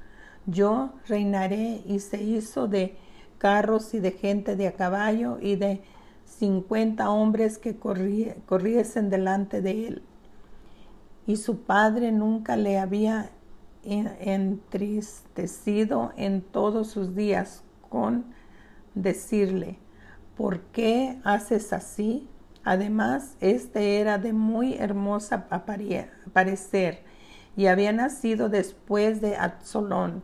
yo 0.45 0.91
reinaré 1.07 1.81
y 1.85 1.99
se 1.99 2.21
hizo 2.21 2.67
de 2.67 2.97
carros 3.37 3.93
y 3.93 3.99
de 3.99 4.11
gente 4.11 4.55
de 4.55 4.67
a 4.67 4.73
caballo 4.73 5.37
y 5.41 5.55
de 5.55 5.81
cincuenta 6.25 7.09
hombres 7.09 7.57
que 7.57 7.77
corriesen 7.77 9.09
delante 9.09 9.61
de 9.61 9.87
él. 9.87 10.03
Y 11.25 11.37
su 11.37 11.61
padre 11.61 12.11
nunca 12.11 12.57
le 12.57 12.77
había 12.77 13.31
entristecido 13.83 16.11
en 16.17 16.41
todos 16.41 16.87
sus 16.87 17.15
días 17.15 17.63
con 17.89 18.25
decirle, 18.95 19.77
¿por 20.35 20.61
qué 20.71 21.19
haces 21.23 21.73
así? 21.73 22.29
Además, 22.63 23.35
este 23.41 23.99
era 23.99 24.17
de 24.17 24.33
muy 24.33 24.75
hermosa 24.75 25.47
parecer 25.47 27.03
y 27.55 27.67
había 27.67 27.91
nacido 27.91 28.49
después 28.49 29.21
de 29.21 29.35
Absalón 29.35 30.23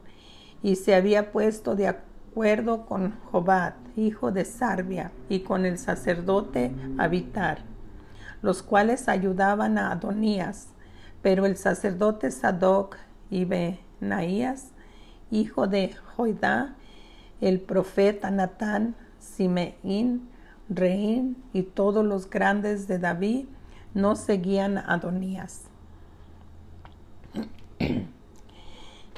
y 0.63 0.75
se 0.75 0.95
había 0.95 1.31
puesto 1.31 1.75
de 1.75 1.87
acuerdo 1.87 2.85
con 2.85 3.19
Jobat, 3.31 3.75
hijo 3.95 4.31
de 4.31 4.45
Sarbia, 4.45 5.11
y 5.29 5.41
con 5.41 5.65
el 5.65 5.77
sacerdote 5.77 6.71
Abitar, 6.97 7.59
los 8.41 8.63
cuales 8.63 9.07
ayudaban 9.07 9.77
a 9.77 9.91
Adonías. 9.91 10.69
Pero 11.21 11.45
el 11.45 11.57
sacerdote 11.57 12.31
Sadoc 12.31 12.97
y 13.29 13.45
Benaías, 13.45 14.71
hijo 15.31 15.67
de 15.67 15.93
Joidá, 16.15 16.75
el 17.41 17.59
profeta 17.59 18.31
Natán, 18.31 18.95
Simeín, 19.19 20.29
Reín 20.69 21.37
y 21.53 21.63
todos 21.63 22.05
los 22.05 22.29
grandes 22.29 22.87
de 22.87 22.99
David 22.99 23.45
no 23.93 24.15
seguían 24.15 24.77
a 24.77 24.93
Adonías. 24.93 25.69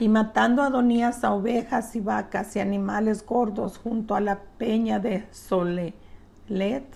y 0.01 0.09
matando 0.09 0.63
a 0.63 0.65
Adonías 0.65 1.23
a 1.23 1.31
ovejas 1.31 1.95
y 1.95 1.99
vacas 1.99 2.55
y 2.55 2.59
animales 2.59 3.23
gordos 3.23 3.77
junto 3.77 4.15
a 4.15 4.19
la 4.19 4.39
peña 4.57 4.97
de 4.97 5.27
Solelet, 5.29 6.87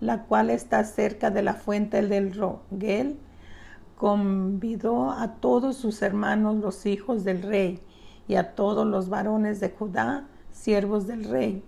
la 0.00 0.22
cual 0.22 0.48
está 0.48 0.82
cerca 0.84 1.30
de 1.30 1.42
la 1.42 1.52
fuente 1.52 2.00
del 2.00 2.32
Roguel, 2.32 3.18
convidó 3.98 5.10
a 5.10 5.34
todos 5.40 5.76
sus 5.76 6.00
hermanos 6.00 6.56
los 6.56 6.86
hijos 6.86 7.22
del 7.22 7.42
rey 7.42 7.82
y 8.26 8.36
a 8.36 8.54
todos 8.54 8.86
los 8.86 9.10
varones 9.10 9.60
de 9.60 9.68
Judá, 9.68 10.26
siervos 10.52 11.06
del 11.06 11.24
rey, 11.24 11.62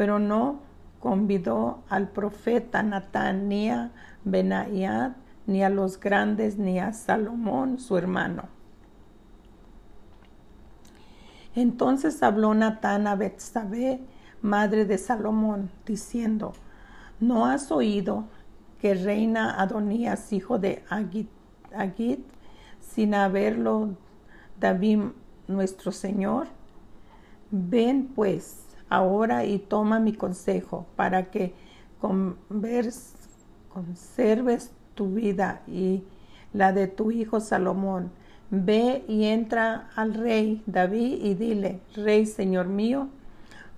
pero 0.00 0.18
no 0.18 0.60
convidó 0.98 1.82
al 1.90 2.08
profeta 2.08 2.82
Natán 2.82 3.50
ni 3.50 3.68
a 3.68 3.92
ni 4.24 5.62
a 5.62 5.68
los 5.68 6.00
grandes, 6.00 6.56
ni 6.56 6.78
a 6.78 6.94
Salomón, 6.94 7.78
su 7.78 7.98
hermano. 7.98 8.44
Entonces 11.54 12.22
habló 12.22 12.54
Natán 12.54 13.06
a 13.06 13.14
Betsabé, 13.14 14.00
madre 14.40 14.86
de 14.86 14.96
Salomón, 14.96 15.70
diciendo, 15.84 16.54
¿no 17.20 17.44
has 17.44 17.70
oído 17.70 18.24
que 18.80 18.94
reina 18.94 19.60
Adonías, 19.60 20.32
hijo 20.32 20.58
de 20.58 20.82
Agit, 20.88 22.24
sin 22.80 23.14
haberlo 23.14 23.96
David 24.58 25.00
nuestro 25.46 25.92
Señor? 25.92 26.46
Ven 27.50 28.10
pues, 28.14 28.69
ahora 28.90 29.44
y 29.44 29.58
toma 29.58 30.00
mi 30.00 30.12
consejo 30.12 30.86
para 30.96 31.30
que 31.30 31.54
conserves 33.72 34.72
tu 34.94 35.14
vida 35.14 35.62
y 35.66 36.02
la 36.52 36.72
de 36.72 36.88
tu 36.88 37.10
hijo 37.10 37.40
Salomón. 37.40 38.10
Ve 38.50 39.04
y 39.06 39.24
entra 39.26 39.88
al 39.94 40.14
rey 40.14 40.62
David 40.66 41.24
y 41.24 41.34
dile, 41.34 41.80
Rey, 41.94 42.26
Señor 42.26 42.66
mío, 42.66 43.08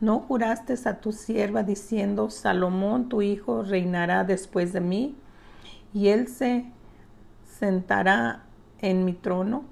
¿no 0.01 0.18
juraste 0.20 0.75
a 0.87 1.01
tu 1.01 1.12
sierva 1.12 1.62
diciendo, 1.62 2.31
Salomón, 2.31 3.11
tu 3.11 3.20
hijo, 3.20 3.62
reinará 3.62 4.25
después 4.25 4.72
de 4.72 4.81
mí? 4.81 5.14
Y 5.92 6.09
él 6.09 6.27
se 6.27 6.64
sentará 7.44 8.44
en 8.79 9.05
mi 9.05 9.12
trono. 9.12 9.64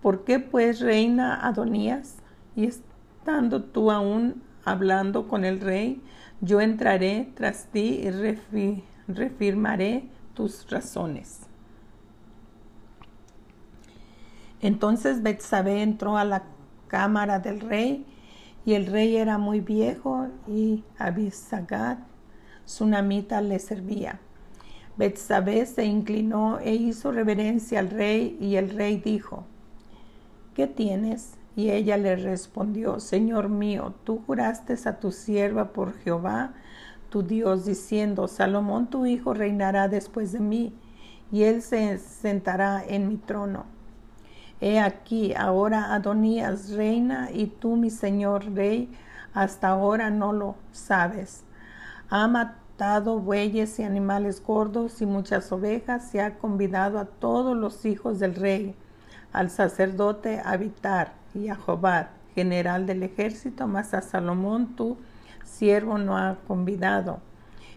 ¿Por 0.00 0.24
qué 0.24 0.38
pues 0.38 0.80
reina 0.80 1.46
Adonías? 1.46 2.16
Y 2.56 2.70
estando 3.24 3.62
tú 3.62 3.90
aún 3.90 4.42
hablando 4.66 5.28
con 5.28 5.46
el 5.46 5.58
rey, 5.58 6.02
yo 6.42 6.60
entraré 6.60 7.32
tras 7.34 7.68
ti 7.72 8.02
y 8.04 8.10
refirmaré 9.08 10.10
tus 10.34 10.70
razones. 10.70 11.40
Entonces 14.60 15.22
Betsabé 15.22 15.80
entró 15.80 16.18
a 16.18 16.24
la 16.24 16.42
cámara 16.86 17.38
del 17.38 17.60
rey 17.60 18.04
Y 18.66 18.74
el 18.74 18.86
rey 18.86 19.16
era 19.16 19.38
muy 19.38 19.60
viejo 19.60 20.26
y 20.46 20.84
Abisagat, 20.98 22.00
namita 22.80 23.40
le 23.40 23.58
servía. 23.58 24.20
Betsabé 24.98 25.64
se 25.64 25.86
inclinó 25.86 26.58
e 26.58 26.74
hizo 26.74 27.10
reverencia 27.10 27.78
al 27.78 27.88
rey 27.88 28.36
y 28.38 28.56
el 28.56 28.68
rey 28.68 28.98
dijo, 28.98 29.44
¿qué 30.54 30.66
tienes? 30.66 31.38
Y 31.56 31.70
ella 31.70 31.96
le 31.96 32.16
respondió, 32.16 32.98
Señor 32.98 33.48
mío, 33.48 33.94
tú 34.02 34.22
juraste 34.26 34.76
a 34.86 34.98
tu 34.98 35.12
sierva 35.12 35.72
por 35.72 35.96
Jehová, 35.98 36.54
tu 37.10 37.22
Dios, 37.22 37.64
diciendo, 37.64 38.26
Salomón 38.26 38.88
tu 38.88 39.06
hijo 39.06 39.34
reinará 39.34 39.86
después 39.86 40.32
de 40.32 40.40
mí, 40.40 40.74
y 41.30 41.44
él 41.44 41.62
se 41.62 41.98
sentará 41.98 42.82
en 42.84 43.08
mi 43.08 43.18
trono. 43.18 43.66
He 44.60 44.80
aquí, 44.80 45.32
ahora 45.34 45.94
Adonías 45.94 46.70
reina, 46.70 47.28
y 47.32 47.46
tú, 47.46 47.76
mi 47.76 47.90
señor 47.90 48.52
rey, 48.52 48.90
hasta 49.32 49.68
ahora 49.68 50.10
no 50.10 50.32
lo 50.32 50.56
sabes. 50.72 51.44
Ha 52.10 52.26
matado 52.26 53.20
bueyes 53.20 53.78
y 53.78 53.84
animales 53.84 54.42
gordos 54.42 55.00
y 55.00 55.06
muchas 55.06 55.52
ovejas, 55.52 56.12
y 56.16 56.18
ha 56.18 56.36
convidado 56.38 56.98
a 56.98 57.04
todos 57.04 57.56
los 57.56 57.84
hijos 57.84 58.18
del 58.18 58.34
rey, 58.34 58.74
al 59.32 59.50
sacerdote 59.50 60.40
a 60.40 60.50
habitar 60.50 61.23
y 61.34 61.48
a 61.48 61.54
Jobad, 61.54 62.06
general 62.34 62.86
del 62.86 63.02
ejército, 63.02 63.66
mas 63.66 63.94
a 63.94 64.02
Salomón 64.02 64.76
tu 64.76 64.96
siervo 65.44 65.98
no 65.98 66.16
ha 66.16 66.38
convidado. 66.46 67.20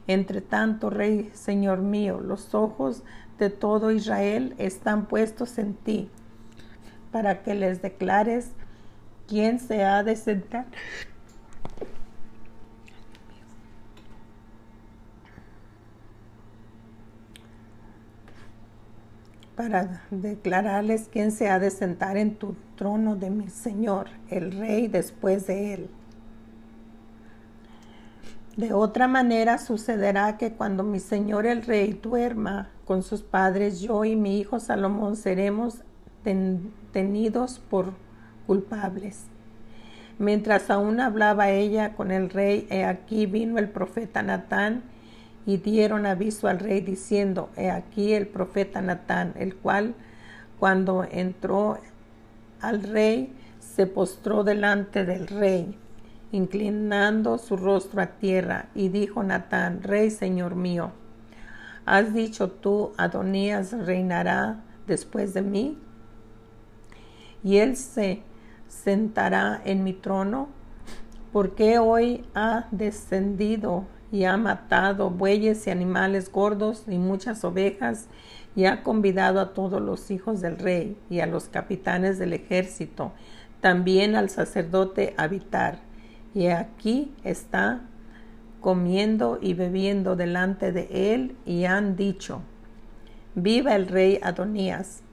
Entre 0.07 0.41
tanto, 0.41 0.89
rey, 0.89 1.29
señor 1.33 1.79
mío, 1.79 2.19
los 2.19 2.55
ojos 2.55 3.03
de 3.39 3.49
todo 3.49 3.91
Israel 3.91 4.55
están 4.57 5.05
puestos 5.05 5.57
en 5.57 5.73
ti, 5.73 6.09
para 7.11 7.43
que 7.43 7.55
les 7.55 7.81
declares 7.81 8.51
quién 9.27 9.59
se 9.59 9.83
ha 9.83 10.03
de 10.03 10.15
sentar 10.15 10.65
para 19.57 20.03
declararles 20.11 21.09
quién 21.11 21.31
se 21.31 21.49
ha 21.49 21.57
de 21.57 21.71
sentar 21.71 22.15
en 22.15 22.35
tu 22.35 22.55
trono 22.75 23.15
de 23.15 23.31
mi 23.31 23.49
Señor, 23.49 24.07
el 24.29 24.51
Rey, 24.51 24.87
después 24.87 25.47
de 25.47 25.73
él. 25.73 25.89
De 28.55 28.71
otra 28.71 29.07
manera 29.07 29.57
sucederá 29.57 30.37
que 30.37 30.53
cuando 30.53 30.83
mi 30.83 30.99
Señor 30.99 31.47
el 31.47 31.63
Rey 31.63 31.99
duerma 32.01 32.69
con 32.85 33.01
sus 33.01 33.23
padres, 33.23 33.81
yo 33.81 34.05
y 34.05 34.15
mi 34.15 34.39
hijo 34.39 34.59
Salomón 34.59 35.15
seremos 35.15 35.81
tenidos 36.91 37.59
por 37.59 37.93
culpables. 38.45 39.25
Mientras 40.19 40.69
aún 40.69 40.99
hablaba 40.99 41.49
ella 41.49 41.95
con 41.95 42.11
el 42.11 42.29
rey, 42.29 42.67
he 42.69 42.83
aquí 42.83 43.25
vino 43.25 43.57
el 43.57 43.69
profeta 43.69 44.21
Natán, 44.23 44.83
y 45.47 45.55
dieron 45.55 46.05
aviso 46.05 46.49
al 46.49 46.59
rey 46.59 46.81
diciendo, 46.81 47.49
he 47.55 47.71
aquí 47.71 48.13
el 48.13 48.27
profeta 48.27 48.81
Natán, 48.81 49.33
el 49.37 49.55
cual 49.55 49.95
cuando 50.59 51.05
entró 51.09 51.79
al 52.59 52.83
rey 52.83 53.33
se 53.59 53.87
postró 53.87 54.43
delante 54.43 55.05
del 55.05 55.25
rey, 55.25 55.77
inclinando 56.33 57.37
su 57.37 57.55
rostro 57.55 58.01
a 58.01 58.07
tierra, 58.07 58.67
y 58.75 58.89
dijo 58.89 59.23
Natán, 59.23 59.83
Rey, 59.83 60.11
Señor 60.11 60.55
mío, 60.55 60.91
¿has 61.85 62.13
dicho 62.13 62.49
tú, 62.49 62.91
Adonías 62.97 63.71
reinará 63.71 64.65
después 64.85 65.33
de 65.33 65.43
mí? 65.43 65.77
Y 67.41 67.59
él 67.59 67.77
se 67.77 68.21
sentará 68.67 69.61
en 69.63 69.85
mi 69.85 69.93
trono, 69.93 70.49
porque 71.31 71.79
hoy 71.79 72.25
ha 72.35 72.67
descendido 72.71 73.85
y 74.11 74.23
ha 74.23 74.37
matado 74.37 75.09
bueyes 75.09 75.67
y 75.67 75.69
animales 75.69 76.31
gordos 76.31 76.83
y 76.87 76.97
muchas 76.97 77.43
ovejas 77.43 78.07
y 78.55 78.65
ha 78.65 78.83
convidado 78.83 79.39
a 79.39 79.53
todos 79.53 79.81
los 79.81 80.09
hijos 80.09 80.41
del 80.41 80.57
rey 80.57 80.97
y 81.09 81.19
a 81.19 81.27
los 81.27 81.45
capitanes 81.45 82.17
del 82.17 82.33
ejército, 82.33 83.11
también 83.61 84.15
al 84.15 84.29
sacerdote 84.29 85.13
habitar. 85.17 85.79
Y 86.33 86.47
aquí 86.47 87.13
está 87.23 87.81
comiendo 88.61 89.37
y 89.41 89.53
bebiendo 89.53 90.15
delante 90.15 90.71
de 90.71 91.13
él 91.13 91.35
y 91.45 91.65
han 91.65 91.95
dicho, 91.95 92.41
viva 93.35 93.75
el 93.75 93.87
rey 93.87 94.19
Adonías, 94.23 95.03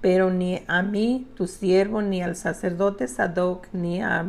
pero 0.00 0.30
ni 0.30 0.62
a 0.66 0.82
mí, 0.82 1.26
tu 1.34 1.46
siervo, 1.46 2.02
ni 2.02 2.22
al 2.22 2.36
sacerdote 2.36 3.06
Sadoc, 3.08 3.68
ni 3.72 4.02
a 4.02 4.24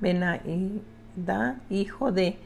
Benaida, 0.00 1.60
hijo 1.70 2.12
de 2.12 2.38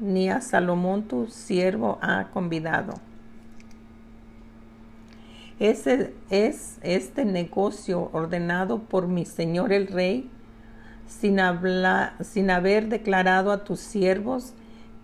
Ni 0.00 0.28
a 0.28 0.40
Salomón 0.40 1.04
tu 1.04 1.26
siervo 1.28 1.98
ha 2.02 2.28
convidado. 2.32 2.94
Ese 5.58 6.12
es 6.28 6.78
este 6.82 7.24
negocio 7.24 8.10
ordenado 8.12 8.80
por 8.80 9.06
mi 9.06 9.24
señor 9.24 9.72
el 9.72 9.86
rey, 9.86 10.28
sin, 11.06 11.38
sin 12.20 12.50
haber 12.50 12.88
declarado 12.88 13.52
a 13.52 13.62
tus 13.62 13.78
siervos 13.78 14.54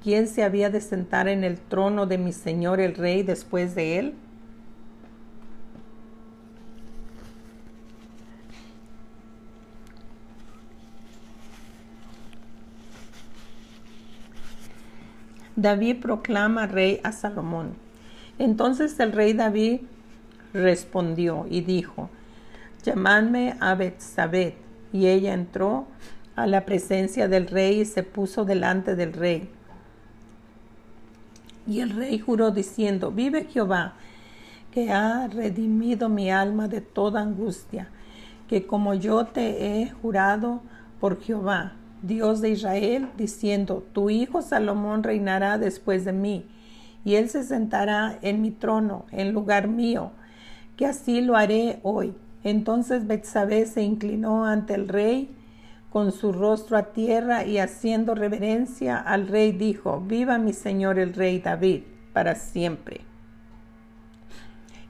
quién 0.03 0.27
se 0.27 0.43
había 0.43 0.69
de 0.71 0.81
sentar 0.81 1.29
en 1.29 1.45
el 1.45 1.59
trono 1.59 2.07
de 2.07 2.19
mi 2.19 2.33
señor 2.33 2.81
el 2.81 2.95
rey 2.97 3.23
después 3.23 3.75
de 3.75 3.99
él. 3.99 4.15
David 15.59 15.97
proclama 16.01 16.69
rey 16.69 17.01
a 17.03 17.11
Salomón. 17.11 17.75
Entonces 18.39 18.99
el 19.01 19.11
rey 19.11 19.33
David 19.33 19.81
respondió 20.55 21.47
y 21.51 21.63
dijo, 21.63 22.11
llamadme 22.85 23.57
a 23.59 23.75
Betsabé. 23.75 24.55
Y 24.93 25.09
ella 25.09 25.35
entró 25.35 25.89
a 26.37 26.47
la 26.47 26.65
presencia 26.65 27.27
del 27.27 27.49
rey 27.49 27.81
y 27.81 27.85
se 27.87 28.05
puso 28.05 28.45
delante 28.45 28.95
del 28.95 29.13
rey. 29.13 29.51
Y 31.67 31.81
el 31.81 31.91
rey 31.91 32.21
juró 32.21 32.53
diciendo, 32.53 33.11
vive 33.11 33.47
Jehová, 33.47 33.95
que 34.71 34.93
ha 34.93 35.27
redimido 35.27 36.09
mi 36.09 36.31
alma 36.31 36.69
de 36.69 36.83
toda 36.83 37.21
angustia, 37.21 37.89
que 38.49 38.65
como 38.65 38.95
yo 38.95 39.27
te 39.27 39.83
he 39.83 39.91
jurado 39.91 40.63
por 41.01 41.21
Jehová, 41.21 41.73
Dios 42.03 42.41
de 42.41 42.51
Israel, 42.51 43.09
diciendo, 43.17 43.85
Tu 43.93 44.11
hijo 44.11 44.43
Salomón 44.43 45.03
reinará 45.03 45.59
después 45.59 46.05
de 46.05 46.13
mí, 46.13 46.47
y 47.05 47.15
él 47.17 47.29
se 47.29 47.45
sentará 47.45 48.19
en 48.23 48.43
mi 48.43 48.51
trono, 48.51 49.07
en 49.11 49.33
lugar 49.33 49.69
mío, 49.69 50.13
que 50.77 50.87
así 50.87 51.21
lo 51.21 51.37
haré 51.37 51.81
hoy. 51.83 52.15
Entonces 52.45 53.07
Betsabé 53.07 53.67
se 53.67 53.83
inclinó 53.83 54.45
ante 54.45 54.75
el 54.75 54.89
rey 54.89 55.35
con 55.91 56.13
su 56.13 56.33
rostro 56.33 56.77
a 56.77 56.93
tierra 56.93 57.45
y 57.45 57.59
haciendo 57.59 58.15
reverencia 58.15 58.97
al 58.97 59.27
rey 59.27 59.53
dijo, 59.53 60.01
Viva 60.01 60.39
mi 60.39 60.53
señor 60.53 60.99
el 60.99 61.15
rey 61.15 61.41
David 61.41 61.83
para 62.13 62.35
siempre. 62.35 63.01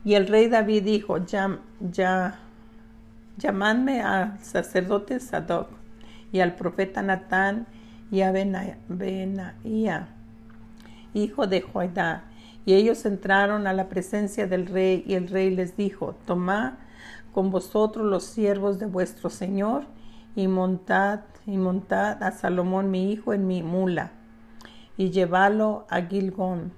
Y 0.05 0.15
el 0.15 0.27
rey 0.27 0.49
David 0.49 0.85
dijo, 0.85 1.19
ya, 1.19 1.59
ya, 1.81 2.39
llamadme 3.37 4.01
al 4.01 4.39
sacerdote 4.43 5.21
Sadoc 5.21 5.78
y 6.33 6.41
al 6.41 6.55
profeta 6.55 7.03
Natán 7.03 7.67
y 8.11 8.23
a 8.23 8.33
Benaía, 8.33 10.09
hijo 11.15 11.47
de 11.47 11.61
Joidá. 11.61 12.25
Y 12.65 12.75
ellos 12.75 13.05
entraron 13.07 13.67
a 13.67 13.73
la 13.73 13.89
presencia 13.89 14.47
del 14.47 14.67
rey 14.67 15.05
y 15.07 15.15
el 15.15 15.29
rey 15.29 15.51
les 15.51 15.77
dijo, 15.77 16.15
tomad 16.27 16.75
con 17.33 17.51
vosotros 17.51 18.07
los 18.07 18.25
siervos 18.25 18.79
de 18.79 18.87
vuestro 18.87 19.31
señor 19.31 19.85
y 20.35 20.49
montad 20.49 21.21
y 21.47 21.57
montad 21.57 22.23
a 22.23 22.31
Salomón 22.31 22.91
mi 22.91 23.11
hijo 23.11 23.33
en 23.33 23.47
mi 23.47 23.63
mula 23.63 24.13
y 24.97 25.11
llevadlo 25.11 25.87
a 25.89 26.03
Gilgón 26.03 26.73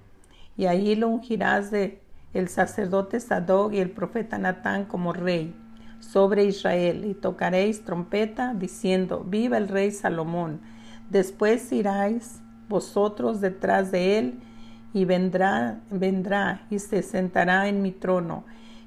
y 0.57 0.67
ahí 0.67 0.95
lo 0.95 1.09
ungirás 1.09 1.71
de 1.71 2.01
el 2.35 2.49
sacerdote 2.49 3.19
Sadoc 3.19 3.73
y 3.73 3.81
el 3.81 3.91
profeta 3.91 4.39
Natán 4.39 4.85
como 4.85 5.13
rey 5.13 5.55
sobre 6.11 6.45
Israel 6.45 7.05
y 7.05 7.15
tocaréis 7.15 7.85
trompeta 7.85 8.53
diciendo, 8.55 9.25
viva 9.25 9.59
el 9.59 9.69
rey 9.69 9.93
Salomón. 9.93 10.61
Después 11.09 11.71
iráis 11.71 12.41
vosotros 12.69 13.41
detrás 13.41 13.93
de 13.93 14.19
él 14.19 14.41
y 14.93 15.05
vendrá, 15.05 15.79
vendrá 15.91 16.67
y 16.69 16.81
se 16.81 17.03
sentará 17.03 17.69
en 17.69 17.81
mi 17.83 17.93
trono 17.93 18.45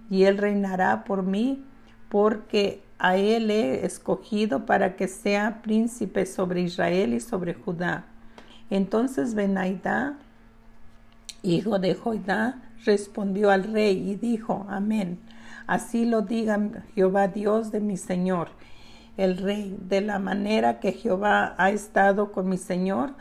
y 0.09 0.23
él 0.23 0.37
reinará 0.37 1.05
por 1.05 1.23
mí 1.23 1.63
porque 2.09 2.83
a 2.99 3.15
él 3.15 3.51
he 3.51 3.85
escogido 3.85 4.65
para 4.65 4.95
que 4.97 5.07
sea 5.07 5.61
príncipe 5.61 6.25
sobre 6.25 6.61
Israel 6.61 7.13
y 7.13 7.21
sobre 7.21 7.53
Judá. 7.53 8.05
Entonces 8.69 9.33
Benaidá, 9.33 10.17
hijo 11.41 11.79
de 11.79 11.95
Joidá, 11.95 12.61
respondió 12.85 13.49
al 13.49 13.63
rey 13.63 14.11
y 14.11 14.15
dijo, 14.15 14.65
Amén. 14.69 15.19
Así 15.67 16.05
lo 16.05 16.21
diga 16.21 16.59
Jehová 16.95 17.27
Dios 17.27 17.71
de 17.71 17.79
mi 17.79 17.97
Señor. 17.97 18.49
el 19.17 19.37
rey, 19.37 19.77
de 19.79 20.01
la 20.01 20.19
manera 20.19 20.79
que 20.79 20.91
Jehová 20.91 21.53
ha 21.57 21.69
estado 21.69 22.31
con 22.31 22.49
mi 22.49 22.57
señor, 22.57 23.13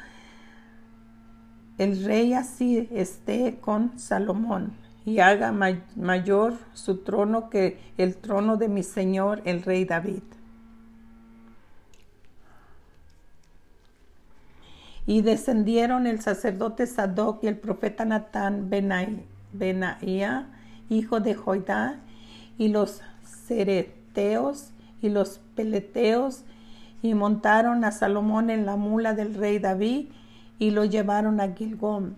el 1.79 2.05
rey 2.05 2.33
así 2.33 2.89
esté 2.93 3.59
con 3.61 3.99
Salomón 3.99 4.73
y 5.05 5.19
haga 5.19 5.53
mayor 5.53 6.55
su 6.75 6.99
trono 6.99 7.51
que 7.51 7.79
el 7.99 8.17
trono 8.17 8.57
de 8.57 8.69
mi 8.69 8.83
señor 8.83 9.43
el 9.45 9.63
rey 9.63 9.85
David. 9.85 10.23
Y 15.05 15.23
descendieron 15.23 16.07
el 16.07 16.21
sacerdote 16.21 16.87
Sadoc 16.87 17.43
y 17.43 17.49
el 17.49 17.59
profeta 17.59 18.05
Natán 18.05 18.71
Benaía, 19.53 20.47
hijo 20.89 21.19
de 21.19 21.35
Joidá, 21.35 21.99
y 22.63 22.69
los 22.69 23.01
cereteos 23.25 24.71
y 25.01 25.09
los 25.09 25.41
peleteos, 25.57 26.45
y 27.03 27.15
montaron 27.15 27.85
a 27.85 27.91
Salomón 27.91 28.51
en 28.51 28.65
la 28.65 28.77
mula 28.77 29.15
del 29.15 29.35
rey 29.35 29.59
David, 29.59 30.11
y 30.61 30.71
lo 30.71 30.85
llevaron 30.85 31.41
a 31.41 31.49
Gilgón. 31.55 32.15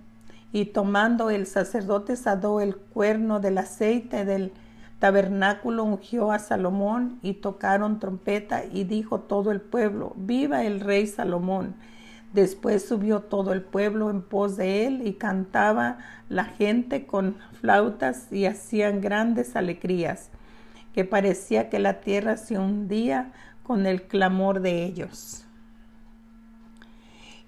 Y 0.53 0.67
tomando 0.67 1.31
el 1.31 1.47
sacerdote 1.47 2.15
Sadó 2.17 2.61
el 2.61 2.77
cuerno 2.77 3.41
del 3.41 3.57
aceite 3.57 4.27
del 4.27 4.53
tabernáculo, 4.99 5.83
ungió 5.83 6.31
a 6.31 6.39
Salomón, 6.39 7.19
y 7.23 7.33
tocaron 7.33 7.99
trompeta, 7.99 8.65
y 8.71 8.85
dijo 8.85 9.21
todo 9.21 9.51
el 9.51 9.63
pueblo, 9.63 10.13
viva 10.15 10.65
el 10.65 10.81
rey 10.81 11.07
Salomón. 11.07 11.75
Después 12.35 12.87
subió 12.87 13.21
todo 13.21 13.55
el 13.55 13.63
pueblo 13.63 14.11
en 14.11 14.21
pos 14.21 14.59
de 14.59 14.87
él 14.87 15.07
y 15.07 15.15
cantaba 15.15 15.99
la 16.29 16.45
gente 16.45 17.07
con 17.07 17.37
flautas 17.61 18.33
y 18.33 18.47
hacían 18.47 19.01
grandes 19.01 19.55
alegrías, 19.55 20.31
que 20.95 21.05
parecía 21.05 21.69
que 21.69 21.79
la 21.79 22.01
tierra 22.01 22.37
se 22.37 22.59
hundía 22.59 23.33
con 23.63 23.87
el 23.87 24.03
clamor 24.03 24.61
de 24.61 24.85
ellos. 24.85 25.45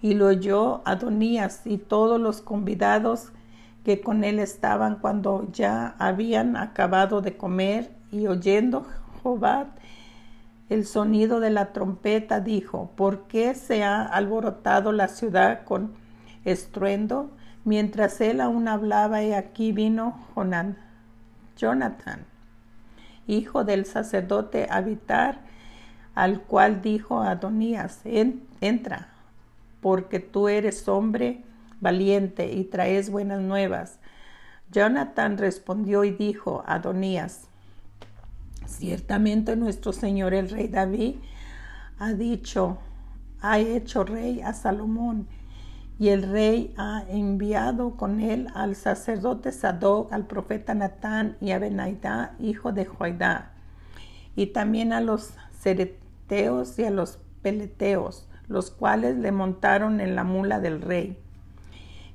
Y 0.03 0.15
lo 0.15 0.27
oyó 0.27 0.83
Adonías 0.85 1.67
y 1.67 1.79
todos 1.79 2.21
los 2.21 2.43
convidados 2.43 3.33
que 3.85 4.01
con 4.01 4.25
él 4.25 4.41
estaban 4.41 4.97
cuando 4.97 5.49
ya 5.53 5.95
habían 5.99 6.57
acabado 6.57 7.23
de 7.23 7.37
comer 7.37 7.93
y 8.11 8.27
oyendo 8.27 8.87
Jobat 9.23 9.69
el 10.69 10.85
sonido 10.85 11.39
de 11.39 11.51
la 11.51 11.73
trompeta 11.73 12.41
dijo, 12.41 12.91
¿por 12.97 13.29
qué 13.29 13.55
se 13.55 13.85
ha 13.85 14.03
alborotado 14.03 14.91
la 14.91 15.07
ciudad 15.07 15.63
con 15.65 15.93
estruendo? 16.45 17.31
Mientras 17.65 18.21
él 18.21 18.41
aún 18.41 18.67
hablaba, 18.67 19.23
y 19.23 19.33
aquí 19.33 19.73
vino 19.73 20.19
Jonathan, 21.57 22.27
hijo 23.27 23.65
del 23.65 23.87
sacerdote 23.87 24.67
Abitar, 24.71 25.41
al 26.15 26.43
cual 26.43 26.83
dijo 26.83 27.21
Adonías, 27.21 28.01
entra, 28.61 29.09
porque 29.81 30.21
tú 30.21 30.49
eres 30.49 30.89
hombre 30.89 31.43
valiente 31.81 32.53
y 32.53 32.65
traes 32.65 33.11
buenas 33.11 33.41
nuevas. 33.41 33.99
Jonathan 34.71 35.39
respondió 35.39 36.05
y 36.05 36.11
dijo, 36.11 36.65
Adonías, 36.67 37.49
Ciertamente 38.67 39.57
nuestro 39.57 39.93
Señor 39.93 40.35
el 40.35 40.51
rey 40.51 40.69
David 40.69 41.17
ha 41.99 42.13
dicho, 42.13 42.79
ha 43.41 43.59
hecho 43.59 44.05
rey 44.05 44.43
a 44.43 44.53
Salomón, 44.53 45.29
y 45.99 46.09
el 46.11 46.31
rey 46.31 46.75
ha 46.77 47.05
enviado 47.09 47.97
con 47.97 48.21
él 48.21 48.49
al 48.55 48.77
sacerdote 48.77 49.51
Sadoc, 49.53 50.13
al 50.13 50.27
profeta 50.27 50.75
Natán 50.75 51.37
y 51.41 51.53
a 51.53 51.59
Benaidá, 51.59 52.35
hijo 52.39 52.73
de 52.73 52.85
Joidá, 52.85 53.53
y 54.35 54.49
también 54.49 54.93
a 54.93 55.01
los 55.01 55.33
cereteos 55.59 56.79
y 56.79 56.85
a 56.85 56.91
los 56.91 57.19
peleteos, 57.41 58.29
los 58.49 58.71
cuales 58.71 59.17
le 59.17 59.33
montaron 59.33 60.01
en 60.01 60.15
la 60.15 60.25
mula 60.25 60.61
del 60.61 60.83
rey. 60.83 61.19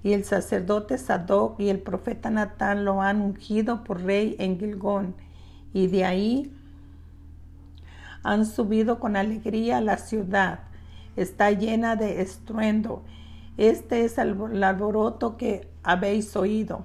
Y 0.04 0.14
el 0.14 0.26
sacerdote 0.26 0.98
Sadoc 0.98 1.60
y 1.60 1.70
el 1.70 1.80
profeta 1.80 2.30
Natán 2.30 2.86
lo 2.86 3.02
han 3.02 3.22
ungido 3.22 3.84
por 3.84 4.04
rey 4.04 4.36
en 4.40 4.60
Gilgón 4.60 5.16
y 5.74 5.88
de 5.88 6.06
ahí 6.06 6.54
han 8.24 8.46
subido 8.46 9.00
con 9.00 9.16
alegría 9.16 9.78
a 9.78 9.82
la 9.82 9.98
ciudad. 9.98 10.60
Está 11.16 11.52
llena 11.52 11.96
de 11.96 12.22
estruendo. 12.22 13.04
Este 13.58 14.06
es 14.06 14.18
el 14.18 14.64
alboroto 14.64 15.38
que 15.38 15.70
habéis 15.84 16.36
oído. 16.36 16.84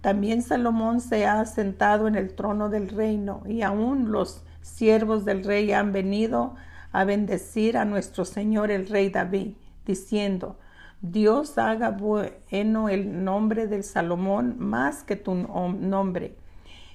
También 0.00 0.42
Salomón 0.42 1.00
se 1.00 1.26
ha 1.26 1.44
sentado 1.44 2.06
en 2.06 2.14
el 2.14 2.34
trono 2.34 2.68
del 2.68 2.88
reino 2.88 3.42
y 3.46 3.62
aún 3.62 4.12
los 4.12 4.44
siervos 4.60 5.24
del 5.24 5.44
rey 5.44 5.72
han 5.72 5.92
venido 5.92 6.54
a 6.92 7.04
bendecir 7.04 7.76
a 7.76 7.84
nuestro 7.84 8.24
Señor 8.24 8.70
el 8.70 8.88
rey 8.88 9.10
David, 9.10 9.54
diciendo, 9.84 10.56
Dios 11.00 11.58
haga 11.58 11.90
bueno 11.90 12.88
el 12.88 13.24
nombre 13.24 13.66
del 13.66 13.84
Salomón 13.84 14.56
más 14.58 15.04
que 15.04 15.16
tu 15.16 15.34
nombre 15.34 16.36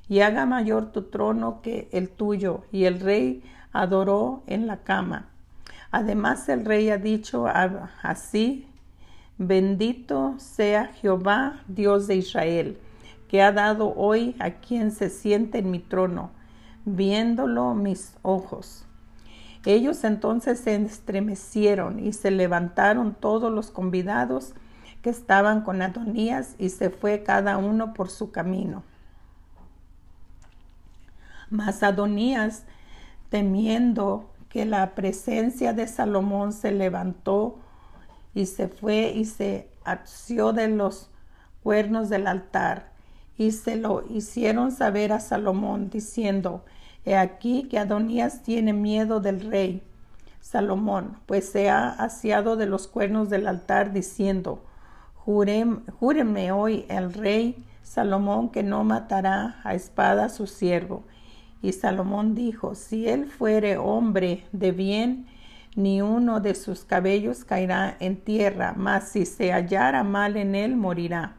y 0.09 0.19
haga 0.19 0.45
mayor 0.45 0.91
tu 0.91 1.03
trono 1.03 1.61
que 1.61 1.89
el 1.91 2.09
tuyo. 2.09 2.63
Y 2.71 2.85
el 2.85 2.99
rey 2.99 3.43
adoró 3.71 4.43
en 4.47 4.67
la 4.67 4.77
cama. 4.83 5.29
Además 5.91 6.49
el 6.49 6.65
rey 6.65 6.89
ha 6.89 6.97
dicho 6.97 7.45
así, 8.01 8.67
bendito 9.37 10.35
sea 10.37 10.87
Jehová, 10.87 11.61
Dios 11.67 12.07
de 12.07 12.15
Israel, 12.15 12.77
que 13.27 13.41
ha 13.41 13.51
dado 13.51 13.93
hoy 13.95 14.35
a 14.39 14.51
quien 14.51 14.91
se 14.91 15.09
siente 15.09 15.59
en 15.59 15.71
mi 15.71 15.79
trono, 15.79 16.31
viéndolo 16.85 17.73
mis 17.73 18.15
ojos. 18.21 18.85
Ellos 19.65 20.03
entonces 20.03 20.59
se 20.59 20.75
estremecieron 20.75 21.99
y 21.99 22.13
se 22.13 22.31
levantaron 22.31 23.15
todos 23.15 23.51
los 23.51 23.71
convidados 23.71 24.53
que 25.01 25.09
estaban 25.09 25.61
con 25.61 25.81
Adonías 25.81 26.55
y 26.59 26.69
se 26.69 26.89
fue 26.89 27.23
cada 27.23 27.57
uno 27.57 27.93
por 27.93 28.09
su 28.09 28.31
camino. 28.31 28.83
Mas 31.49 31.83
Adonías, 31.83 32.65
temiendo 33.29 34.29
que 34.49 34.65
la 34.65 34.95
presencia 34.95 35.73
de 35.73 35.87
Salomón 35.87 36.53
se 36.53 36.71
levantó 36.71 37.57
y 38.33 38.45
se 38.45 38.67
fue 38.67 39.11
y 39.15 39.25
se 39.25 39.69
asió 39.83 40.53
de 40.53 40.67
los 40.67 41.09
cuernos 41.61 42.09
del 42.09 42.27
altar. 42.27 42.91
Y 43.37 43.51
se 43.51 43.75
lo 43.75 44.03
hicieron 44.09 44.71
saber 44.71 45.11
a 45.11 45.19
Salomón 45.19 45.89
diciendo, 45.89 46.63
He 47.05 47.15
aquí 47.15 47.63
que 47.63 47.79
Adonías 47.79 48.43
tiene 48.43 48.73
miedo 48.73 49.19
del 49.19 49.41
rey 49.41 49.83
Salomón, 50.39 51.17
pues 51.25 51.49
se 51.49 51.69
ha 51.69 51.89
asiado 51.89 52.55
de 52.55 52.65
los 52.65 52.87
cuernos 52.87 53.29
del 53.29 53.47
altar 53.47 53.91
diciendo, 53.93 54.63
Júreme 55.15 56.51
hoy 56.51 56.85
el 56.89 57.13
rey 57.13 57.65
Salomón 57.81 58.49
que 58.49 58.61
no 58.63 58.83
matará 58.83 59.61
a 59.63 59.73
espada 59.73 60.25
a 60.25 60.29
su 60.29 60.47
siervo 60.47 61.03
y 61.63 61.71
Salomón 61.71 62.35
dijo, 62.35 62.75
si 62.75 63.07
él 63.07 63.25
fuere 63.25 63.77
hombre 63.77 64.45
de 64.51 64.73
bien, 64.73 65.27
ni 65.75 66.01
uno 66.01 66.39
de 66.39 66.55
sus 66.55 66.83
cabellos 66.83 67.45
caerá 67.45 67.97
en 67.99 68.17
tierra, 68.17 68.73
mas 68.77 69.09
si 69.09 69.25
se 69.25 69.51
hallara 69.51 70.03
mal 70.03 70.37
en 70.37 70.55
él, 70.55 70.75
morirá. 70.75 71.35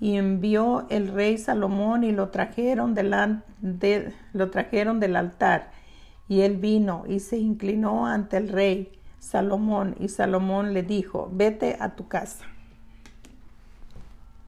Y 0.00 0.16
envió 0.16 0.86
el 0.90 1.08
rey 1.08 1.38
Salomón 1.38 2.04
y 2.04 2.12
lo 2.12 2.30
trajeron, 2.30 2.94
trajeron 4.50 5.00
del 5.00 5.16
altar. 5.16 5.70
Y 6.28 6.40
él 6.40 6.56
vino 6.56 7.04
y 7.06 7.20
se 7.20 7.38
inclinó 7.38 8.06
ante 8.06 8.38
el 8.38 8.48
rey 8.48 8.98
Salomón, 9.18 9.94
y 10.00 10.08
Salomón 10.08 10.74
le 10.74 10.82
dijo, 10.82 11.30
vete 11.32 11.76
a 11.78 11.94
tu 11.94 12.08
casa. 12.08 12.44